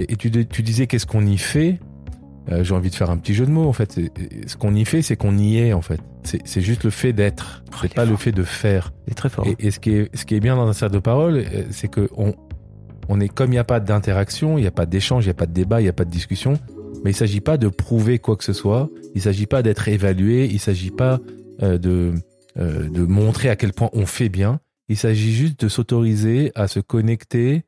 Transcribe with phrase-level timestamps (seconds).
[0.00, 1.78] Et, et tu, tu disais qu'est-ce qu'on y fait?
[2.50, 3.98] Euh, J'ai envie de faire un petit jeu de mots en fait.
[3.98, 4.04] Et-
[4.44, 6.00] et Ce qu'on y fait, c'est qu'on y est en fait.
[6.22, 7.62] C'est juste le fait d'être.
[7.72, 8.92] Oh, C'est est pas le fait de faire.
[9.16, 9.46] Très fort.
[9.58, 11.88] Et, ce, qui est, ce qui est bien dans un cercle de parole, euh, c'est
[11.88, 12.34] que on,
[13.08, 15.32] on est comme il n'y a pas d'interaction, il n'y a pas d'échange, il n'y
[15.32, 16.54] a pas de débat, il n'y a pas de discussion.
[17.04, 18.90] Mais il s'agit pas de prouver quoi que ce soit.
[19.14, 20.46] Il s'agit pas d'être évalué.
[20.50, 21.18] Il s'agit pas
[21.62, 22.12] euh, de
[22.58, 24.60] euh, de montrer à quel point on fait bien.
[24.88, 27.62] Il s'agit juste de s'autoriser à se connecter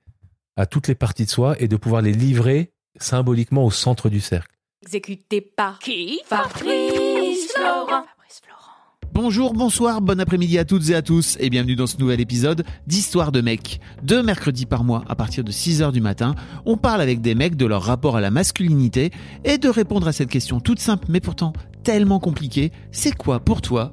[0.57, 4.21] à toutes les parties de soi et de pouvoir les livrer symboliquement au centre du
[4.21, 4.57] cercle.
[4.83, 8.05] Exécuté par qui Fabrice Florent.
[9.15, 12.65] Bonjour, bonsoir, bon après-midi à toutes et à tous et bienvenue dans ce nouvel épisode
[12.87, 13.79] d'Histoire de mecs.
[14.03, 17.57] Deux mercredis par mois à partir de 6h du matin, on parle avec des mecs
[17.57, 19.11] de leur rapport à la masculinité
[19.45, 23.61] et de répondre à cette question toute simple mais pourtant tellement compliquée, c'est quoi pour
[23.61, 23.93] toi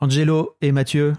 [0.00, 1.14] Angelo et Mathieu,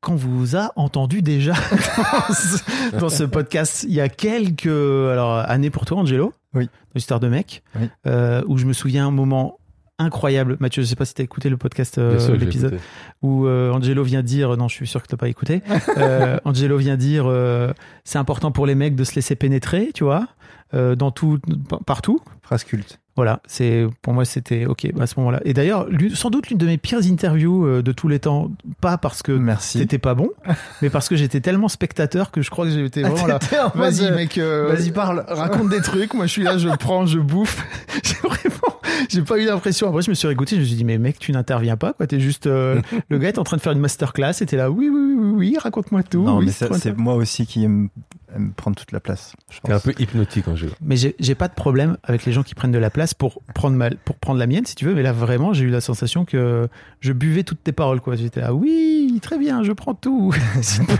[0.00, 1.52] qu'on vous a entendu déjà
[2.28, 6.32] dans ce, dans ce podcast il y a quelques alors, années pour toi, Angelo.
[6.54, 6.66] Oui.
[6.66, 7.62] Dans Histoire de mec.
[7.78, 7.88] Oui.
[8.06, 9.58] euh, où je me souviens un moment
[9.98, 10.56] incroyable.
[10.60, 12.78] Mathieu, je sais pas si tu as écouté le podcast, euh, l'épisode,
[13.22, 15.62] où euh, Angelo vient dire, non, je suis sûr que tu pas écouté.
[15.98, 17.72] Euh, Angelo vient dire, euh,
[18.04, 20.26] c'est important pour les mecs de se laisser pénétrer, tu vois,
[20.74, 21.38] euh, dans tout,
[21.86, 22.20] partout.
[22.42, 22.98] Phrase culte.
[23.14, 25.40] Voilà, c'est pour moi c'était ok à ce moment-là.
[25.44, 28.50] Et d'ailleurs, sans doute l'une de mes pires interviews euh, de tous les temps,
[28.80, 29.38] pas parce que
[29.72, 30.30] t'étais pas bon,
[30.82, 33.38] mais parce que j'étais tellement spectateur que je crois que j'étais vraiment là.
[33.74, 35.24] Vas-y euh, mec, euh, vas-y, parle.
[35.28, 36.14] raconte des trucs.
[36.14, 37.62] Moi je suis là, je prends, je bouffe.
[38.02, 38.71] J'ai vraiment,
[39.08, 39.88] j'ai pas eu l'impression.
[39.88, 42.06] Après je me suis réécouté, je me suis dit mais mec tu n'interviens pas quoi.
[42.06, 44.70] T'es juste euh, le gars est en train de faire une masterclass et t'es là
[44.70, 46.22] oui oui oui oui, raconte-moi tout.
[46.22, 47.88] Non, oui, mais c'est ça, trop c'est moi aussi qui aime,
[48.34, 49.34] aime prendre toute la place.
[49.50, 50.70] Je C'est un peu hypnotique en jeu.
[50.80, 53.76] Mais j'ai pas de problème avec les gens qui prennent de la place pour prendre
[53.76, 54.94] ma, pour prendre la mienne, si tu veux.
[54.94, 56.68] Mais là, vraiment, j'ai eu la sensation que
[57.00, 58.16] je buvais toutes tes paroles, quoi.
[58.16, 60.34] J'étais là, oui, très bien, je prends tout.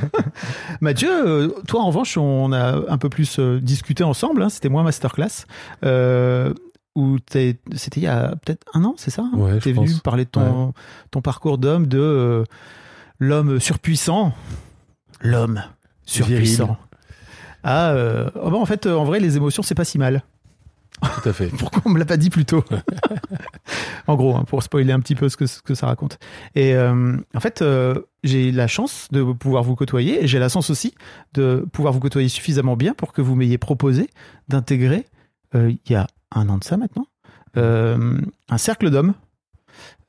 [0.81, 4.43] Mathieu, euh, toi, en revanche, on a un peu plus euh, discuté ensemble.
[4.43, 4.49] hein.
[4.49, 5.47] C'était moi masterclass.
[5.85, 6.53] Euh,
[6.95, 9.87] où t'es- c'était il y a peut-être un an, c'est ça hein Ouais, T'es venu
[9.91, 10.01] pense.
[10.01, 10.75] parler de ton,
[11.11, 12.45] ton parcours d'homme, de euh,
[13.19, 14.33] l'homme surpuissant,
[15.21, 15.63] l'homme
[16.05, 16.77] surpuissant.
[17.65, 20.23] Ah, euh, oh bah, en fait, en vrai, les émotions, c'est pas si mal.
[21.23, 21.47] Tout à fait.
[21.59, 22.65] Pourquoi on me l'a pas dit plus tôt
[24.06, 26.19] En gros, hein, pour spoiler un petit peu ce que, ce que ça raconte.
[26.55, 30.49] Et euh, en fait, euh, j'ai la chance de pouvoir vous côtoyer et j'ai la
[30.49, 30.95] chance aussi
[31.35, 34.11] de pouvoir vous côtoyer suffisamment bien pour que vous m'ayez proposé
[34.49, 35.06] d'intégrer,
[35.55, 37.06] il y a un an de ça maintenant,
[37.56, 39.14] euh, un cercle d'hommes.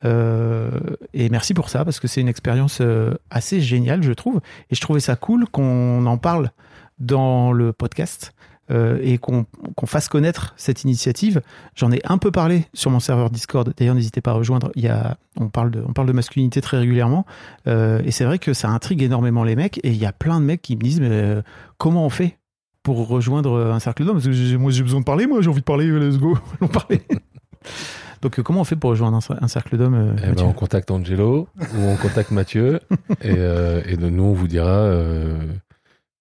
[0.06, 0.72] Euh,
[1.14, 4.42] et merci pour ça parce que c'est une expérience euh, assez géniale, je trouve.
[4.70, 6.52] Et je trouvais ça cool qu'on en parle
[7.00, 8.34] dans le podcast
[8.70, 9.46] et qu'on
[9.86, 11.42] fasse connaître cette initiative.
[11.76, 13.72] J'en ai un peu parlé sur mon serveur Discord.
[13.78, 14.72] D'ailleurs, n'hésitez pas à rejoindre.
[14.74, 14.92] Il y
[15.40, 17.24] on parle de, masculinité très régulièrement,
[17.68, 19.80] et c'est vrai que ça intrigue énormément les mecs.
[19.84, 21.44] Et il y a plein de mecs qui me disent mais
[21.78, 22.40] comment on fait
[22.84, 25.50] pour rejoindre un cercle d'hommes Parce que j'ai- moi, j'ai besoin de parler, moi, j'ai
[25.50, 27.02] envie de parler, let's go, allons parler.
[28.22, 30.92] Donc, euh, comment on fait pour rejoindre un, cercle d'hommes euh, Eh ben, on contacte
[30.92, 32.80] Angelo ou on contacte Mathieu
[33.22, 35.38] et, euh, et de nous on vous dira euh,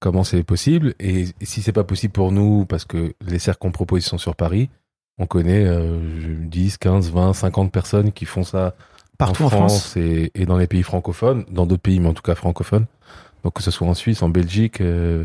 [0.01, 3.71] comment c'est possible et si c'est pas possible pour nous parce que les cercles qu'on
[3.71, 4.69] propose sont sur Paris,
[5.19, 6.01] on connaît euh,
[6.41, 8.75] 10, 15, 20, 50 personnes qui font ça
[9.17, 12.23] Partout en, France, et, et dans les pays francophones, dans d'autres pays mais en tout
[12.23, 12.87] cas francophones.
[13.45, 15.25] Donc que ce soit en Suisse, en Belgique euh,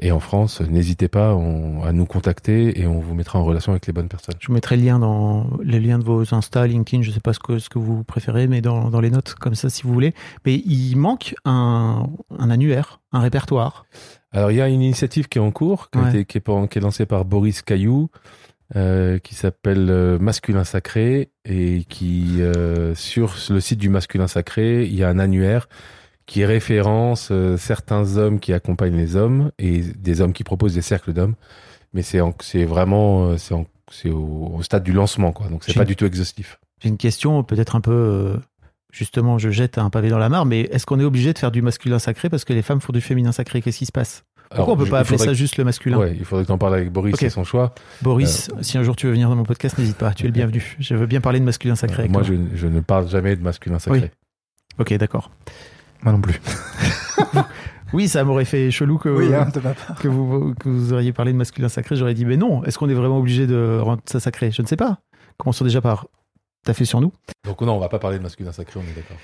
[0.00, 3.72] et en France, n'hésitez pas on- à nous contacter et on vous mettra en relation
[3.72, 4.34] avec les bonnes personnes.
[4.38, 7.32] Je vous mettrai le lien dans les liens de vos Insta, LinkedIn, je sais pas
[7.32, 9.92] ce que, ce que vous préférez, mais dans, dans les notes, comme ça, si vous
[9.92, 10.14] voulez.
[10.46, 12.06] Mais il manque un,
[12.38, 13.84] un annuaire, un répertoire.
[14.30, 16.08] Alors, il y a une initiative qui est en cours, qui, a Ouais.
[16.10, 18.08] été- qui est, pas- qui est lancée par Boris Caillou,
[18.76, 24.84] euh, qui s'appelle euh, Masculin Sacré, et qui, euh, sur le site du Masculin Sacré,
[24.86, 25.68] il y a un annuaire
[26.26, 30.82] qui référence euh, certains hommes qui accompagnent les hommes et des hommes qui proposent des
[30.82, 31.34] cercles d'hommes.
[31.94, 33.36] Mais c'est en- c'est vraiment euh,
[33.90, 35.48] c'est au, au stade du lancement, quoi.
[35.48, 36.58] Donc, c'est pas du tout exhaustif.
[36.82, 38.36] J'ai une question, peut-être un peu, euh,
[38.92, 41.50] justement, je jette un pavé dans la mare, mais est-ce qu'on est obligé de faire
[41.52, 43.60] du masculin sacré parce que les femmes font du féminin sacré?
[43.60, 44.24] Qu'est-ce qui se passe?
[44.48, 45.98] Pourquoi Alors, on peut pas appeler ça juste le masculin?
[45.98, 47.20] Ouais, il faudrait que tu en parles avec Boris, Ok.
[47.20, 47.74] c'est son choix.
[48.02, 50.32] Boris, si un jour tu veux venir dans mon podcast, n'hésite pas, tu es le
[50.32, 50.76] bienvenu.
[50.80, 52.04] Je veux bien parler de masculin sacré.
[52.04, 54.00] Euh, moi, je, je ne parle jamais de masculin sacré.
[54.00, 54.08] Oui.
[54.78, 55.30] Ok, d'accord.
[56.02, 56.40] Moi non plus.
[57.92, 59.98] Oui, ça m'aurait fait chelou que, Oui, hein, de ma part.
[59.98, 61.94] que, vous, que vous auriez parlé de masculin sacré.
[61.94, 64.50] J'aurais dit, mais non, est-ce qu'on est vraiment obligé de rendre ça sacré?
[64.50, 65.00] Je ne sais pas.
[65.36, 66.06] Commençons déjà par
[66.72, 67.12] fait sur nous.
[67.44, 69.16] Donc non, on va pas parler de masculin sacré, on est d'accord.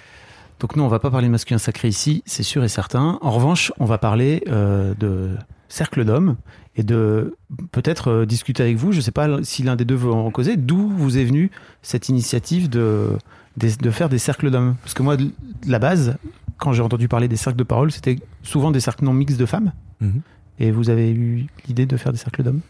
[0.61, 3.19] Donc non, on va pas parler de masculin sacré ici, c'est sûr et certain.
[3.23, 5.37] En revanche, on va parler euh, de
[5.69, 6.37] cercle d'hommes
[6.77, 7.37] et de
[7.73, 8.93] peut-être euh, discuter avec vous.
[8.93, 10.57] Je sais pas si l'un des deux veut en causer.
[10.57, 11.51] D'où vous est venue
[11.81, 13.11] cette initiative de,
[13.57, 14.75] de, de faire des cercles d'hommes?
[14.83, 15.31] Parce que moi, de
[15.67, 16.17] la base,
[16.59, 19.47] quand j'ai entendu parler des cercles de parole, c'était souvent des cercles non mixtes de
[19.47, 19.73] femmes.
[20.01, 20.21] Mhm.
[20.61, 22.61] Et vous avez eu l'idée de faire des cercles d'hommes?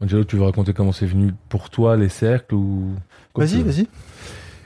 [0.00, 2.90] Angelo, tu veux raconter comment c'est venu pour toi les cercles ou
[3.34, 3.86] Vas-y, vas-y.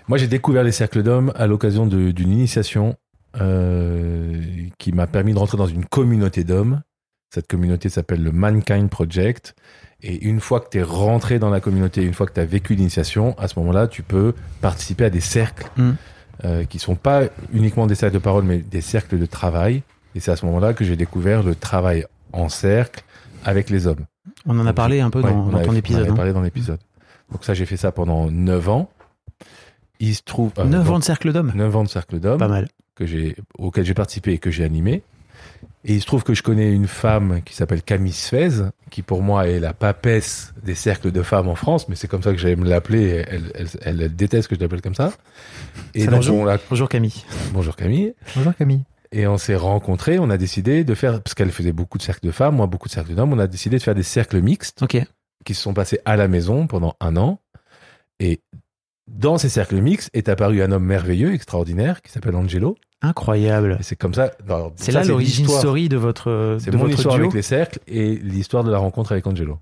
[0.09, 2.97] Moi, j'ai découvert les cercles d'hommes à l'occasion d'une initiation
[3.41, 4.43] euh,
[4.79, 6.81] qui m'a permis de rentrer dans une communauté d'hommes.
[7.33, 9.55] Cette communauté s'appelle le Mankind Project.
[10.03, 12.45] Et une fois que tu es rentré dans la communauté, une fois que tu as
[12.45, 15.97] vécu l'initiation, à ce moment-là, tu peux participer à des cercles Mhm.
[16.45, 19.83] Euh, qui sont pas uniquement des cercles de parole, mais des cercles de travail.
[20.15, 23.03] Et c'est à ce moment-là que j'ai découvert le travail en cercle
[23.45, 24.05] avec les hommes.
[24.47, 26.03] On en a parlé un peu Ouais, dans, on dans avait- ton On épisode.
[26.03, 26.15] avait hein.
[26.17, 26.81] parlé dans l'épisode.
[27.31, 28.91] Donc ça, j'ai fait ça pendant 9 ans.
[30.01, 30.53] Il se trouve...
[30.59, 32.69] euh, 9 donc, ans de cercle d'hommes 9 ans de cercle d'hommes Pas mal.
[32.95, 35.03] que j'ai, auquel j'ai participé et que j'ai animé.
[35.85, 38.49] Et il se trouve que je connais une femme qui s'appelle Camille Sfez,
[38.91, 42.23] qui pour moi est la papesse des cercles de femmes en France, mais c'est comme
[42.23, 43.25] ça que j'aime l'appeler.
[43.29, 45.13] Elle, elle, elle, elle déteste que je l'appelle comme ça.
[45.95, 47.25] Et donc, on l'a- Bonjour Camille.
[47.53, 48.15] bonjour Camille.
[48.37, 48.83] Bonjour Camille.
[49.13, 52.27] Et on s'est rencontrés, on a décidé de faire, parce qu'elle faisait beaucoup de cercles
[52.27, 54.83] de femmes, moi beaucoup de cercles d'hommes, on a décidé de faire des cercles mixtes
[54.83, 54.99] Ok.
[55.45, 57.41] qui se sont passés à la maison pendant un an.
[58.21, 58.41] Et
[59.09, 62.77] dans ces cercles mixtes est apparu un homme merveilleux, extraordinaire, qui s'appelle Angelo.
[63.03, 63.79] Incroyable.
[63.81, 64.31] C'est comme ça.
[64.77, 67.25] C'est là l'origine story de votre, C'est mon votre histoire duo.
[67.25, 69.59] avec les cercles et l'histoire de la rencontre avec Angelo.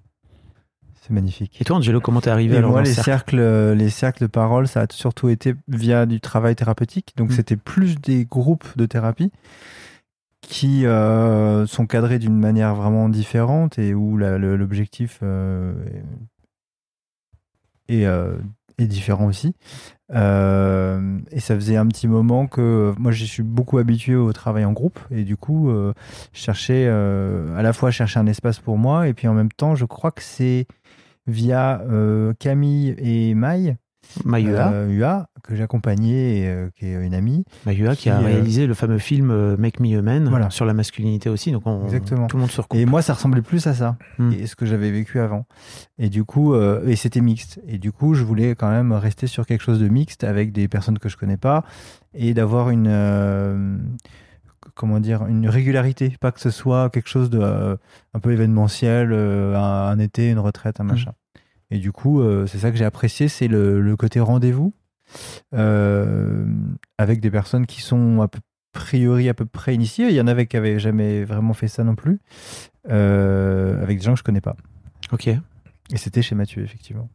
[1.00, 1.56] C'est magnifique.
[1.60, 3.88] Et toi, Angelo, comment t'es arrivé Et alors moi, dans les ce cercle cercles, les
[3.90, 7.14] cercles de parole, ça a surtout été via du travail thérapeutique.
[7.16, 7.32] Donc, Mm.
[7.34, 9.30] c'était plus des groupes de thérapie
[10.42, 15.72] qui euh, sont cadrés d'une manière vraiment différente et où l'objectif euh,
[17.88, 18.36] est, est, euh,
[18.78, 19.54] est différent aussi.
[20.14, 24.64] Euh, et ça faisait un petit moment que moi, je suis beaucoup habitué au travail
[24.64, 24.98] en groupe.
[25.10, 25.92] Et du coup, euh,
[26.32, 29.74] je euh, à la fois chercher un espace pour moi et puis en même temps,
[29.74, 30.66] je crois que c'est
[31.26, 33.76] via euh, Camille et Maï,
[34.24, 37.44] Mayua, euh, UA, que j'ai accompagné et euh, qui est une amie.
[37.66, 40.50] Mayua qui a qui, euh, réalisé le fameux film euh, Make Me a Man Voilà.
[40.50, 41.52] sur la masculinité aussi.
[41.52, 42.26] Donc on, Exactement.
[42.26, 42.78] tout le monde se recoupe.
[42.78, 44.32] Et moi, ça ressemblait plus à ça, Hmm.
[44.32, 45.46] et ce que j'avais vécu avant.
[45.98, 47.60] Et du coup, et c'était mixte.
[47.66, 50.68] Et du coup, je voulais quand même rester sur quelque chose de mixte avec des
[50.68, 51.64] personnes que je connais pas
[52.14, 52.88] et d'avoir une
[54.74, 57.76] comment dire une régularité, pas que ce soit quelque chose de euh,
[58.14, 61.12] un peu événementiel, euh, un, un été, une retraite, un machin.
[61.70, 64.72] Et du coup, euh, c'est ça que j'ai apprécié, c'est le, le côté rendez-vous
[65.54, 66.46] euh,
[66.98, 68.28] avec des personnes qui sont a
[68.72, 70.08] priori à peu près initiées.
[70.08, 72.20] Il y en avait qui avaient jamais vraiment fait ça non plus,
[72.90, 74.56] euh, avec des gens que je connais pas.
[75.12, 75.28] Ok.
[75.28, 77.08] Et c'était chez Mathieu, effectivement.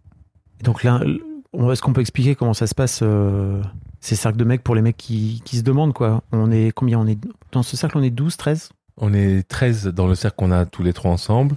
[0.63, 1.01] donc là,
[1.71, 3.61] est-ce qu'on peut expliquer comment ça se passe euh,
[3.99, 6.23] ces cercles de mecs pour les mecs qui, qui se demandent quoi?
[6.31, 6.99] On est combien?
[6.99, 7.19] On est
[7.51, 10.65] dans ce cercle, on est 12, 13 On est 13 dans le cercle qu'on a
[10.65, 11.55] tous les trois ensemble.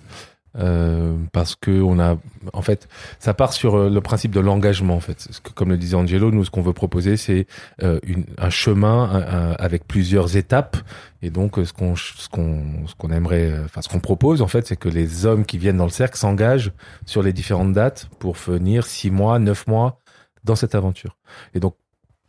[0.58, 2.16] Euh, parce que on a,
[2.52, 4.94] en fait, ça part sur euh, le principe de l'engagement.
[4.96, 7.46] En fait, comme le disait Angelo, nous ce qu'on veut proposer, c'est
[7.82, 8.00] euh,
[8.38, 10.76] un chemin un- avec plusieurs étapes.
[11.22, 14.46] Et donc, euh, ce qu'on ce qu'on ce qu'on aimerait, enfin ce qu'on propose, en
[14.48, 16.72] fait, c'est que les hommes qui viennent dans le cercle s'engagent
[17.04, 20.00] sur les différentes dates pour venir six mois, neuf mois
[20.44, 21.16] dans cette aventure.
[21.54, 21.74] Et donc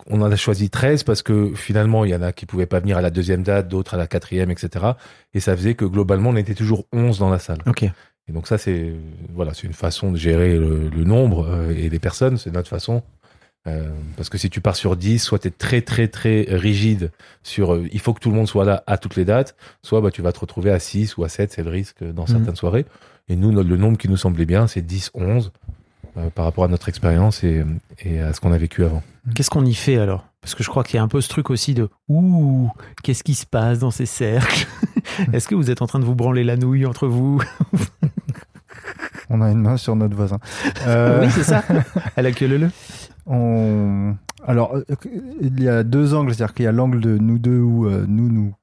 [0.09, 2.79] on en a choisi 13 parce que finalement, il y en a qui pouvaient pas
[2.79, 4.85] venir à la deuxième date, d'autres à la quatrième, etc.
[5.33, 7.57] Et ça faisait que globalement, on était toujours 11 dans la salle.
[7.67, 7.85] Ok.
[8.29, 8.93] Et donc ça, c'est
[9.33, 12.37] voilà, c'est une façon de gérer le, le nombre euh, et les personnes.
[12.37, 13.01] C'est notre façon.
[13.67, 17.11] Euh, parce que si tu pars sur 10, soit tu es très très très rigide
[17.43, 19.99] sur euh, il faut que tout le monde soit là à toutes les dates, soit
[19.99, 22.27] bah, tu vas te retrouver à 6 ou à 7, c'est le risque dans Mhm.
[22.29, 22.85] certaines soirées.
[23.27, 25.51] Et nous, le, le nombre qui nous semblait bien, c'est 10, 11
[26.17, 27.65] euh, par rapport à notre expérience et,
[28.05, 29.03] et à ce qu'on a vécu avant.
[29.35, 30.25] Qu'est-ce qu'on y fait alors?
[30.39, 32.69] Parce que je crois qu'il y a un peu ce truc aussi de ouh,
[33.03, 34.65] qu'est-ce qui se passe dans ces cercles?
[35.33, 37.41] Est-ce que vous êtes en train de vous branler la nouille entre vous?
[39.29, 40.39] On a une main sur notre voisin.
[40.87, 41.63] Euh, Oui, c'est ça.
[42.15, 42.69] À la queue leu
[43.25, 44.15] on...
[44.45, 44.95] Alors, euh,
[45.41, 48.05] il y a deux angles, c'est-à-dire qu'il y a l'angle de nous deux où euh,
[48.07, 48.53] nous, nous,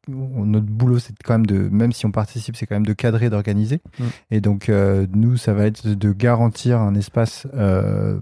[0.47, 3.28] notre boulot, c'est quand même de, même si on participe, c'est quand même de cadrer,
[3.28, 3.80] d'organiser.
[3.99, 4.04] Mm.
[4.30, 7.47] Et donc, euh, nous, ça va être de garantir un espace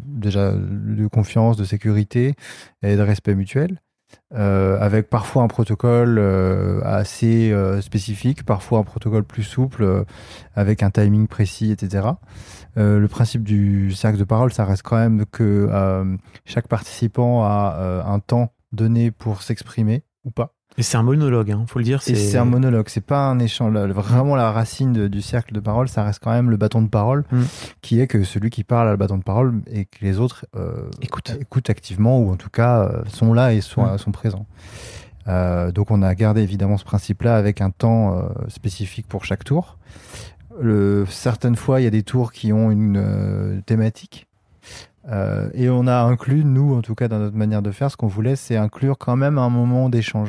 [0.06, 2.34] déjà de confiance, de sécurité
[2.82, 3.80] et de respect mutuel.
[4.35, 10.04] Euh, avec parfois un protocole euh, assez euh, spécifique, parfois un protocole plus souple, euh,
[10.54, 12.09] avec un timing précis, etc.
[12.78, 15.69] Euh, le principe du cercle de parole, ça reste quand même que
[16.45, 20.54] chaque participant a un temps donné pour s'exprimer ou pas.
[20.79, 22.00] Et c'est un monologue, hein, faut le dire.
[22.07, 23.73] Et c'est un monologue, c'est pas un échange.
[23.75, 26.88] Vraiment, la racine de- du cercle de parole, ça reste quand même le bâton de
[26.88, 27.41] parole, Mm.
[27.83, 30.47] qui est que celui qui parle a le bâton de parole et que les autres
[30.57, 31.37] euh, Écoute.
[31.38, 33.99] écoutent activement ou en tout cas euh, sont là et sont, Mm.
[33.99, 34.47] sont présents.
[35.29, 39.45] Euh, donc on a gardé évidemment ce principe-là avec un temps euh, spécifique pour chaque
[39.45, 39.76] tour.
[40.61, 44.26] Le, certaines fois, il y a des tours qui ont une thématique.
[45.55, 48.07] Et on a inclus, nous, en tout cas, dans notre manière de faire, ce qu'on
[48.07, 50.29] voulait, c'est inclure quand même un moment d'échange.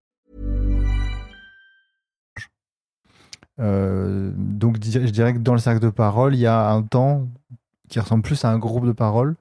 [3.59, 7.27] Euh, donc je dirais que dans le cercle de parole, il y a un temps
[7.89, 9.35] qui ressemble plus à un groupe de parole,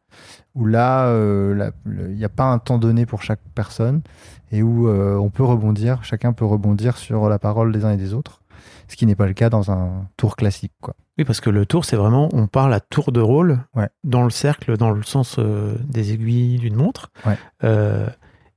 [0.57, 4.03] où là, euh, il n'y a pas un temps donné pour chaque personne,
[4.51, 7.97] et où euh, on peut rebondir, chacun peut rebondir sur la parole des uns et
[7.97, 8.43] des autres,
[8.89, 10.73] ce qui n'est pas le cas dans un tour classique.
[10.81, 10.95] Quoi.
[11.17, 13.89] Oui, parce que le tour, c'est vraiment, on parle à tour de rôle Ouais.
[14.03, 17.13] dans le cercle, dans le sens des aiguilles d'une montre.
[17.25, 17.39] Ouais.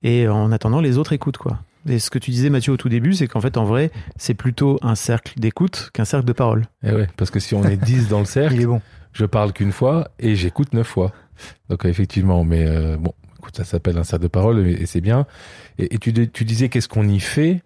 [0.02, 1.60] Et en attendant, les autres écoutent, quoi.
[1.88, 4.34] Et ce que tu disais, Mathieu, au tout début, c'est qu'en fait, en vrai, c'est
[4.34, 6.64] plutôt un cercle d'écoute qu'un cercle de parole.
[6.84, 8.82] Et ouais, parce que si on est 10 dans le cercle, Il est bon.
[9.12, 11.12] je parle qu'une fois et j'écoute neuf fois.
[11.70, 15.02] Donc effectivement, mais euh, bon, écoute, ça s'appelle un cercle de parole et, et c'est
[15.02, 15.26] bien.
[15.78, 17.62] Et, et tu, tu disais qu'est-ce qu'on y fait?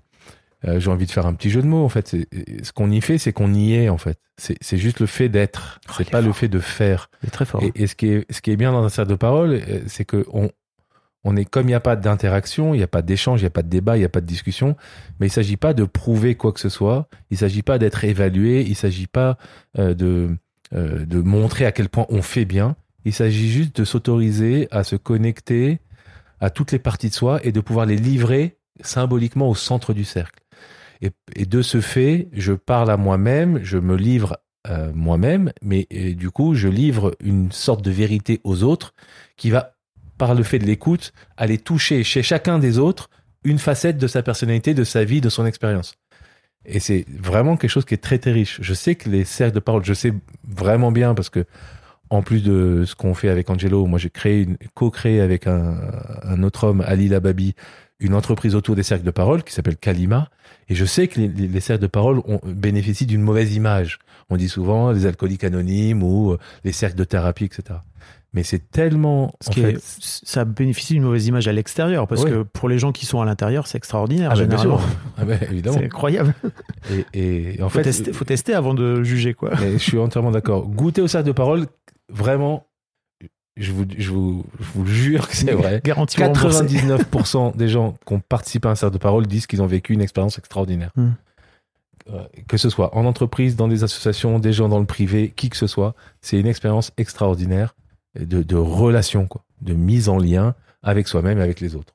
[0.65, 2.15] Euh, J'ai envie de faire un petit jeu de mots en fait.
[2.63, 4.17] Ce qu'on y fait, c'est qu'on y est en fait.
[4.39, 5.79] C'est juste le fait d'être.
[5.89, 7.09] Oh, C'est est pas le fait de faire.
[7.23, 7.61] C'est très fort.
[7.63, 9.81] Et, et ce qui est ce qui est bien dans un cercle de parole, euh,
[9.87, 10.25] c'est que
[11.27, 13.47] on est comme il n'y a pas d'interaction, il n'y a pas d'échange, il n'y
[13.47, 14.77] a pas de débat, il n'y a pas de discussion,
[15.19, 18.61] mais il s'agit pas de prouver quoi que ce soit, il s'agit pas d'être évalué,
[18.61, 19.37] il s'agit pas
[19.77, 20.29] euh, de
[20.73, 24.85] euh, de montrer à quel point on fait bien, il s'agit juste de s'autoriser à
[24.85, 25.81] se connecter
[26.39, 30.05] à toutes les parties de soi et de pouvoir les livrer symboliquement au centre du
[30.05, 30.43] cercle.
[31.01, 36.31] Et, de ce fait, je parle à moi-même, je me livre euh, moi-même, mais du
[36.31, 38.93] coup, je livre une sorte de vérité aux autres
[39.35, 39.76] qui va,
[40.17, 43.09] par le fait de l'écoute, aller toucher chez chacun des autres
[43.43, 45.95] une facette de sa personnalité, de sa vie, de son expérience.
[46.65, 48.59] Et c'est vraiment quelque chose qui est très très riche.
[48.61, 50.13] Je sais que les cercles de parole, je sais
[50.45, 51.45] vraiment bien parce que
[52.09, 56.65] en plus de ce qu'on fait avec Angelo, moi j'ai créé co-créé avec un, autre
[56.65, 57.55] homme, Ali Lababi,
[57.99, 60.29] une entreprise autour des cercles de parole qui s'appelle Kalima.
[60.69, 63.99] Et je sais que les cercles de parole ont, bénéficient d'une mauvaise image.
[64.29, 67.79] On dit souvent les alcooliques anonymes ou euh, les cercles de thérapie, etc.
[68.33, 72.07] Mais c'est tellement, Ce en qui fait, est- ça bénéficie d'une mauvaise image à l'extérieur,
[72.07, 72.29] parce Oui.
[72.31, 74.29] que pour les gens qui sont à l'intérieur, c'est extraordinaire.
[74.31, 74.79] Ah bien généralement.
[74.79, 74.87] sûr.
[75.17, 75.77] Ah ben, évidemment.
[75.79, 76.35] C'est incroyable.
[77.13, 79.51] Et, et en Faut, fait, tester, faut tester avant de juger, quoi.
[79.59, 80.67] Mais je suis entièrement d'accord.
[80.67, 81.65] Goûter au cercle de parole,
[82.09, 82.65] vraiment,
[83.55, 85.81] je vous, je vous, je vous jure que c'est vrai.
[85.83, 86.63] Garantie remboursée.
[86.65, 89.93] 99% des gens qui ont participé à un cercle de parole disent qu'ils ont vécu
[89.93, 90.91] une expérience extraordinaire.
[90.95, 91.11] Hmm.
[92.13, 95.49] euh, que ce soit en entreprise, dans des associations, des gens dans le privé, qui
[95.49, 97.73] que ce soit, c'est une expérience extraordinaire
[98.25, 101.93] de, de relation, quoi, de mise en lien avec soi-même et avec les autres.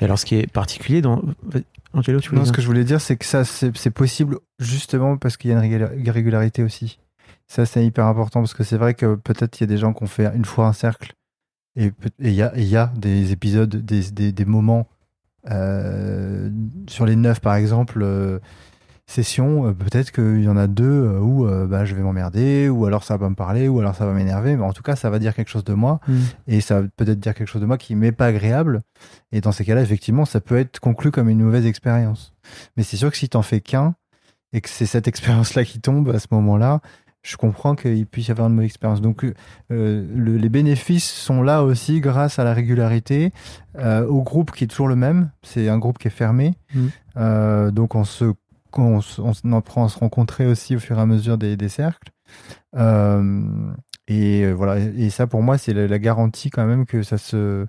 [0.00, 1.22] Et alors, ce qui est particulier dans.
[1.92, 5.16] Angelo, tu voulais Non, ce que je voulais dire, c'est que ça, c'est possible justement
[5.16, 6.98] parce qu'il y a une régula- régularité aussi.
[7.46, 9.92] Ça, c'est hyper important parce que c'est vrai que peut-être il y a des gens
[9.92, 11.12] qui ont fait une fois un cercle
[11.76, 14.88] et il y a, y des épisodes, des, des, des moments
[15.50, 16.50] euh,
[16.88, 18.38] sur les neuf, par exemple, euh,
[19.06, 22.68] sessions, euh, peut-être qu'il y en a deux euh, où euh, bah, je vais m'emmerder,
[22.68, 24.96] ou alors ça va me parler, ou alors ça va m'énerver, mais en tout cas,
[24.96, 26.18] ça va dire quelque chose de moi Hmm.
[26.48, 28.80] et ça va peut-être dire quelque chose de moi qui m'est pas agréable.
[29.32, 32.32] Et dans ces cas-là, effectivement, ça peut être conclu comme une mauvaise expérience.
[32.76, 33.94] Mais c'est sûr que si t'en fais qu'un
[34.52, 36.80] et que c'est cette expérience-là qui tombe à ce moment-là,
[37.22, 39.00] je comprends qu'il puisse y avoir une mauvaise expérience.
[39.00, 39.32] Donc, euh,
[39.70, 43.32] le- les bénéfices sont là aussi grâce à la régularité,
[43.78, 45.30] euh, au groupe qui est toujours le même.
[45.42, 46.54] C'est un groupe qui est fermé.
[47.16, 48.26] Euh, donc, on se,
[48.82, 52.12] on, on apprend à se rencontrer aussi au fur et à mesure des, cercles.
[52.76, 53.42] Euh,
[54.08, 54.78] et euh, voilà.
[54.78, 57.66] Et ça, pour moi, c'est la, garantie quand même que ça se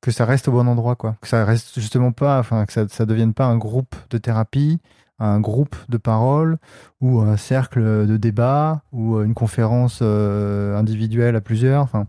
[0.00, 1.16] que ça reste au bon endroit, quoi.
[1.22, 4.80] Que ça reste justement pas, que ça, devienne pas un groupe de thérapie,
[5.18, 6.58] un groupe de parole
[7.00, 11.82] ou un cercle de débat ou une conférence euh, individuelle à plusieurs.
[11.82, 12.06] Enfin,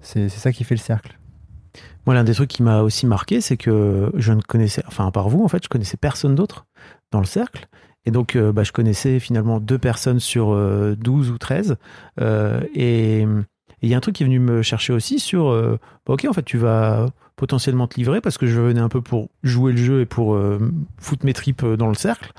[0.00, 1.18] c'est c'est ça qui fait le cercle.
[2.06, 5.12] Moi, l'un des trucs qui m'a aussi marqué, c'est que je ne connaissais, enfin, à
[5.12, 6.66] part vous, en fait, je connaissais personne d'autre
[7.12, 7.68] dans le cercle.
[8.04, 11.76] Et donc, euh, bah, je connaissais finalement deux personnes sur euh, 12 ou 13.
[12.20, 13.24] Euh, et
[13.82, 16.26] il y a un truc qui est venu me chercher aussi sur, euh, bah, ok,
[16.28, 19.72] en fait, tu vas potentiellement te livrer parce que je venais un peu pour jouer
[19.72, 20.38] le jeu et pour
[20.98, 22.32] foutre mes tripes dans le cercle.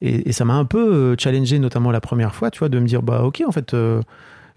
[0.00, 3.02] Et, ça m'a un peu challengé, notamment la première fois, tu vois, de me dire,
[3.02, 3.76] bah, ok, en fait,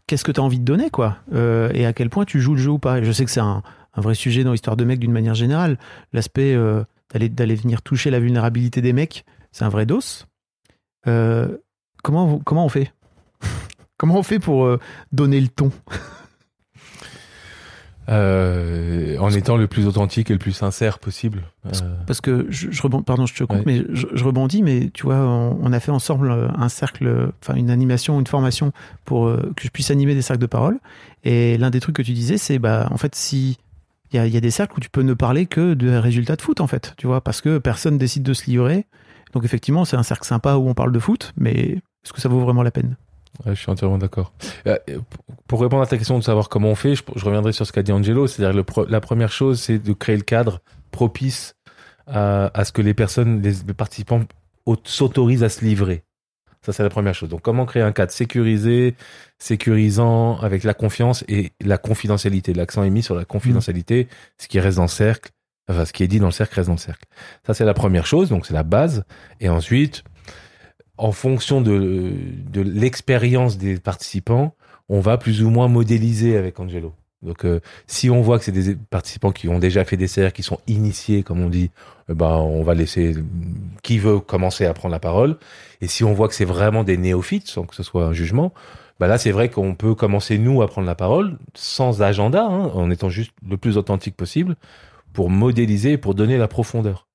[0.08, 1.18] qu'est-ce que tu as envie de donner, quoi?
[1.36, 2.98] Et à quel point tu joues le jeu ou pas?
[3.00, 3.62] Et Je sais que c'est un,
[3.94, 5.78] un vrai sujet dans l'histoire de mecs d'une manière générale.
[6.12, 6.56] L'aspect
[7.12, 10.00] d'aller d'aller venir toucher la vulnérabilité des mecs, c'est un vrai dos.
[11.08, 11.58] Euh,
[12.04, 12.92] comment, vous- comment on fait?
[13.98, 14.80] Comment on fait pour euh,
[15.12, 15.72] donner le ton?
[18.10, 21.44] Euh, en étant le plus authentique et le plus sincère possible.
[21.66, 21.72] Euh,
[22.06, 23.64] Parce que je, je rebondis, pardon, je te coupe, Ouais.
[23.66, 27.06] mais je, je rebondis, mais tu vois, on, on a fait ensemble euh, un cercle,
[27.06, 28.72] euh, enfin une animation, une formation
[29.04, 30.80] pour euh, que je puisse animer des cercles de parole.
[31.26, 33.58] Et l'un des trucs que tu disais, c'est bah en fait si
[34.14, 36.62] il y a, des cercles où tu peux ne parler que de résultats de foot
[36.62, 38.86] en fait, tu vois, parce que personne décide de se livrer.
[39.34, 42.30] Donc effectivement, c'est un cercle sympa où on parle de foot, mais est-ce que ça
[42.30, 42.96] vaut vraiment la peine?
[43.46, 44.34] Je suis entièrement d'accord.
[44.66, 44.78] Euh,
[45.48, 47.84] Pour répondre à ta question de savoir comment on fait, je, reviendrai sur ce qu'a
[47.84, 48.26] dit Angelo.
[48.26, 50.60] C'est-à-dire la première chose, c'est de créer le cadre
[50.92, 51.56] propice
[52.08, 54.22] à, à ce que les personnes, les, participants
[54.66, 56.04] au- s'autorisent à se livrer.
[56.68, 57.30] Ça, c'est la première chose.
[57.30, 58.94] Donc, comment créer un cadre sécurisé,
[59.40, 62.54] sécurisant, avec la confiance et la confidentialité?
[62.54, 64.10] L'accent est mis sur la confidentialité.
[64.38, 65.32] Ce qui reste dans le cercle,
[65.70, 67.06] enfin, ce qui est dit dans le cercle reste dans le cercle.
[67.46, 68.28] Ça, c'est la première chose.
[68.28, 69.06] Donc, c'est la base.
[69.40, 70.04] Et ensuite,
[70.98, 72.12] en fonction de,
[72.52, 74.54] de l'expérience des participants,
[74.90, 76.94] on va plus ou moins modéliser avec Angelo.
[77.28, 80.36] Donc, euh, si on voit que c'est des participants qui ont déjà fait des cercles,
[80.36, 81.70] qui sont initiés, comme on dit,
[82.10, 83.16] bah, on va laisser
[83.84, 85.38] qui veut commencer à prendre la parole.
[85.82, 88.54] Et si on voit que c'est vraiment des néophytes, sans que ce soit un jugement,
[89.00, 92.72] bah là, c'est vrai qu'on peut commencer, nous, à prendre la parole, sans agenda, hein,
[92.74, 94.56] en étant juste le plus authentique possible,
[95.14, 97.07] pour modéliser et pour donner la profondeur.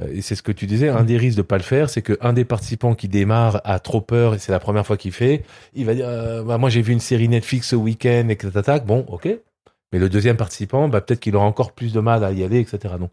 [0.00, 2.02] Euh, Et c'est ce que tu disais, un des risques de pas le faire, c'est
[2.02, 5.44] qu'un des participants qui démarre a trop peur et c'est la première fois qu'il fait,
[5.74, 8.46] il va dire, euh, bah, moi j'ai vu une série Netflix ce week-end et que
[8.46, 9.28] t'attaques, bon, ok.
[9.92, 12.60] Mais le deuxième participant, bah, peut-être qu'il aura encore plus de mal à y aller,
[12.60, 12.94] etc.
[12.98, 13.10] Donc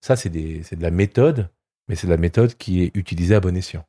[0.00, 1.48] ça, c'est de la méthode,
[1.88, 3.84] mais c'est de la méthode qui est utilisée à bon escient.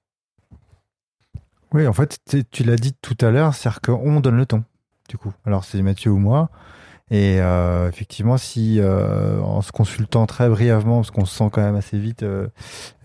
[1.73, 4.63] Oui, en fait, tu- tu l'as dit tout à l'heure, c'est-à-dire qu'on donne le ton,
[5.09, 5.33] du coup.
[5.45, 6.49] Alors, c'est Mathieu ou moi.
[7.11, 11.61] Et euh, effectivement, si euh, en se consultant très brièvement, parce qu'on se sent quand
[11.61, 12.47] même assez vite, euh,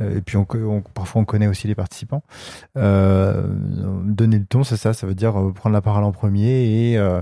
[0.00, 2.22] et puis on, on- parfois on connaît aussi les participants,
[2.78, 3.46] euh,
[4.04, 7.20] donner le ton, c'est ça, ça veut dire prendre la parole en premier et euh,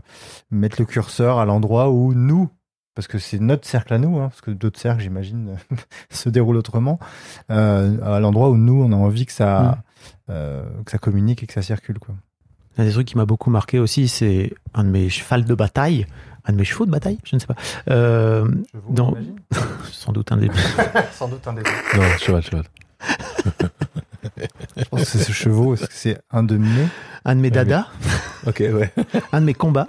[0.51, 2.49] mettre le curseur à l'endroit où nous,
[2.95, 5.57] parce que c'est notre cercle à nous, hein, parce que d'autres cercles, j'imagine,
[6.11, 6.99] se déroulent autrement,
[7.51, 9.79] euh, à l'endroit où nous, on a envie que ça,
[10.31, 11.99] euh, que ça communique et que ça circule.
[11.99, 12.15] Quoi.
[12.77, 16.07] Un des trucs qui m'a beaucoup marqué aussi, c'est un de mes chevals de bataille,
[16.49, 17.55] un de mes chevaux de bataille, je ne sais pas.
[17.91, 18.49] Euh,
[18.89, 19.15] Dans-
[19.93, 20.49] sans doute un des
[21.13, 22.65] Sans doute un des Non, cheval, cheval.
[24.77, 26.69] Je pense que c'est ce chevaux, est-ce que c'est un de mes
[27.25, 27.87] un de mes dadas,
[28.47, 28.93] Ok, ouais.
[29.33, 29.87] un de mes combats,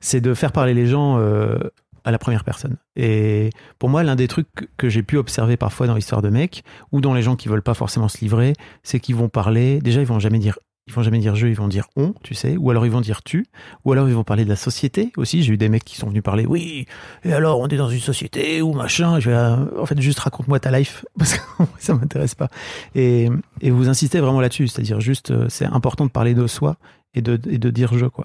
[0.00, 1.58] c'est de faire parler les gens euh,
[2.04, 2.76] à la première personne.
[2.96, 6.62] Et pour moi, l'un des trucs que j'ai pu observer parfois dans l'histoire de mecs,
[6.92, 9.80] ou dans les gens qui veulent pas forcément se livrer, c'est qu'ils vont parler.
[9.80, 10.58] Déjà, ils vont jamais dire
[10.88, 13.00] ils vont jamais dire je, ils vont dire on, tu sais, ou alors ils vont
[13.00, 13.46] dire tu,
[13.84, 15.42] ou alors ils vont parler de la société aussi.
[15.42, 16.86] J'ai eu des mecs qui sont venus parler, oui,
[17.24, 19.18] et alors on est dans une société ou machin.
[19.26, 21.40] Euh, en fait, juste raconte-moi ta life parce que
[21.78, 22.48] ça m'intéresse pas.
[22.94, 23.28] Et,
[23.60, 26.76] et vous insistez vraiment là-dessus, c'est-à-dire juste, euh, c'est important de parler de soi
[27.14, 28.24] et de, et de dire je quoi.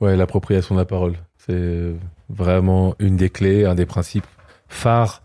[0.00, 1.14] Ouais, l'appropriation de la parole.
[1.36, 1.92] C'est
[2.28, 4.26] vraiment une des clés, un des principes
[4.68, 5.22] phares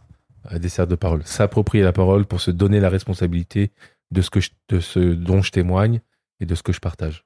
[0.51, 1.21] euh, des cercles de parole.
[1.25, 3.71] S'approprier la parole pour se donner la responsabilité
[4.11, 6.01] de ce, que de ce dont je témoigne
[6.39, 7.23] et de ce que je partage.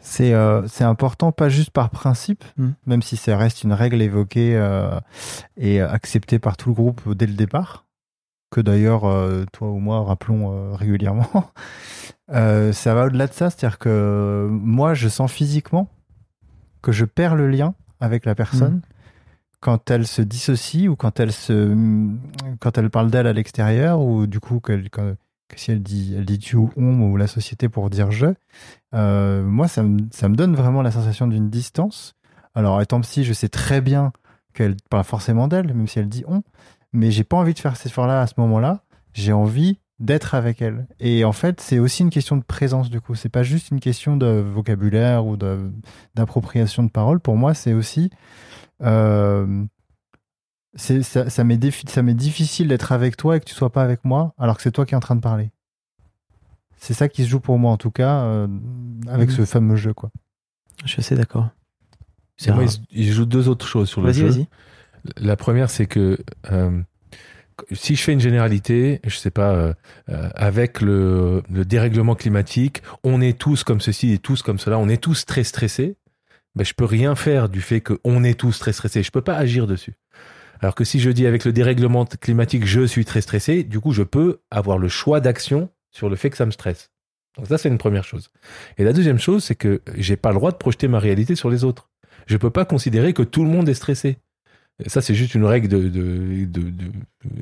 [0.00, 2.68] C'est euh, c'est important, pas juste par principe, Mm.
[2.86, 5.00] même si ça reste une règle évoquée euh,
[5.56, 7.86] et acceptée par tout le groupe dès le départ,
[8.50, 11.28] que d'ailleurs, euh, toi ou moi, rappelons euh, régulièrement.
[12.30, 15.90] Euh, ça va au-delà de ça, c'est-à-dire que moi, je sens physiquement
[16.80, 18.80] que je perds le lien avec la personne
[19.60, 21.76] quand elle se dissocie ou quand elle se
[22.60, 25.16] quand elle parle d'elle à l'extérieur ou du coup qu'elle- que,
[25.48, 28.26] que si elle dit elle dit tu ou on ou la société pour dire je
[28.94, 32.14] euh, moi ça me, ça me donne vraiment la sensation d'une distance.
[32.54, 34.12] Alors étant psy je sais très bien
[34.54, 36.42] qu'elle parle forcément d'elle même si elle dit on
[36.92, 39.78] mais j'ai pas envie de faire cet effort là à ce moment là j'ai envie
[40.00, 40.86] d'être avec elle.
[41.00, 43.14] Et en fait c'est aussi une question de présence du coup.
[43.14, 45.36] C'est pas juste une question de vocabulaire ou
[46.14, 47.20] d'appropriation de parole.
[47.20, 48.10] Pour moi c'est aussi
[48.82, 49.64] euh,
[50.76, 51.84] c'est ça, ça m'est défi-
[52.14, 54.84] difficile d'être avec toi et que tu sois pas avec moi alors que c'est toi
[54.86, 55.50] qui es en train de parler.
[56.76, 58.46] C'est ça qui se joue pour moi en tout cas euh,
[59.08, 59.36] avec Mhm.
[59.36, 60.10] ce fameux jeu quoi.
[60.84, 61.48] Je suis assez d'accord.
[62.36, 64.26] C'est Moi, un- il, il joue deux autres choses sur le jeu.
[64.28, 64.46] vas-y.
[65.18, 66.18] La première, c'est que
[66.50, 66.80] euh,
[67.72, 69.72] si je fais une généralité, je sais pas, euh,
[70.08, 74.78] euh, avec le, le dérèglement climatique, on est tous comme ceci et tous comme cela,
[74.78, 75.96] on est tous très stressés.
[76.56, 79.02] Ben, je peux rien faire du fait qu'on est tous très stressés.
[79.02, 79.94] Je peux pas agir dessus.
[80.64, 83.92] Alors que si je dis avec le dérèglement climatique, je suis très stressé, du coup,
[83.92, 86.90] je peux avoir le choix d'action sur le fait que ça me stresse.
[87.36, 88.30] Donc ça, c'est une première chose.
[88.78, 91.50] Et la deuxième chose, c'est que j'ai pas le droit de projeter ma réalité sur
[91.50, 91.90] les autres.
[92.26, 94.16] Je peux pas considérer que tout le monde est stressé.
[94.86, 96.92] Ça, c'est juste une règle de, de, de, de-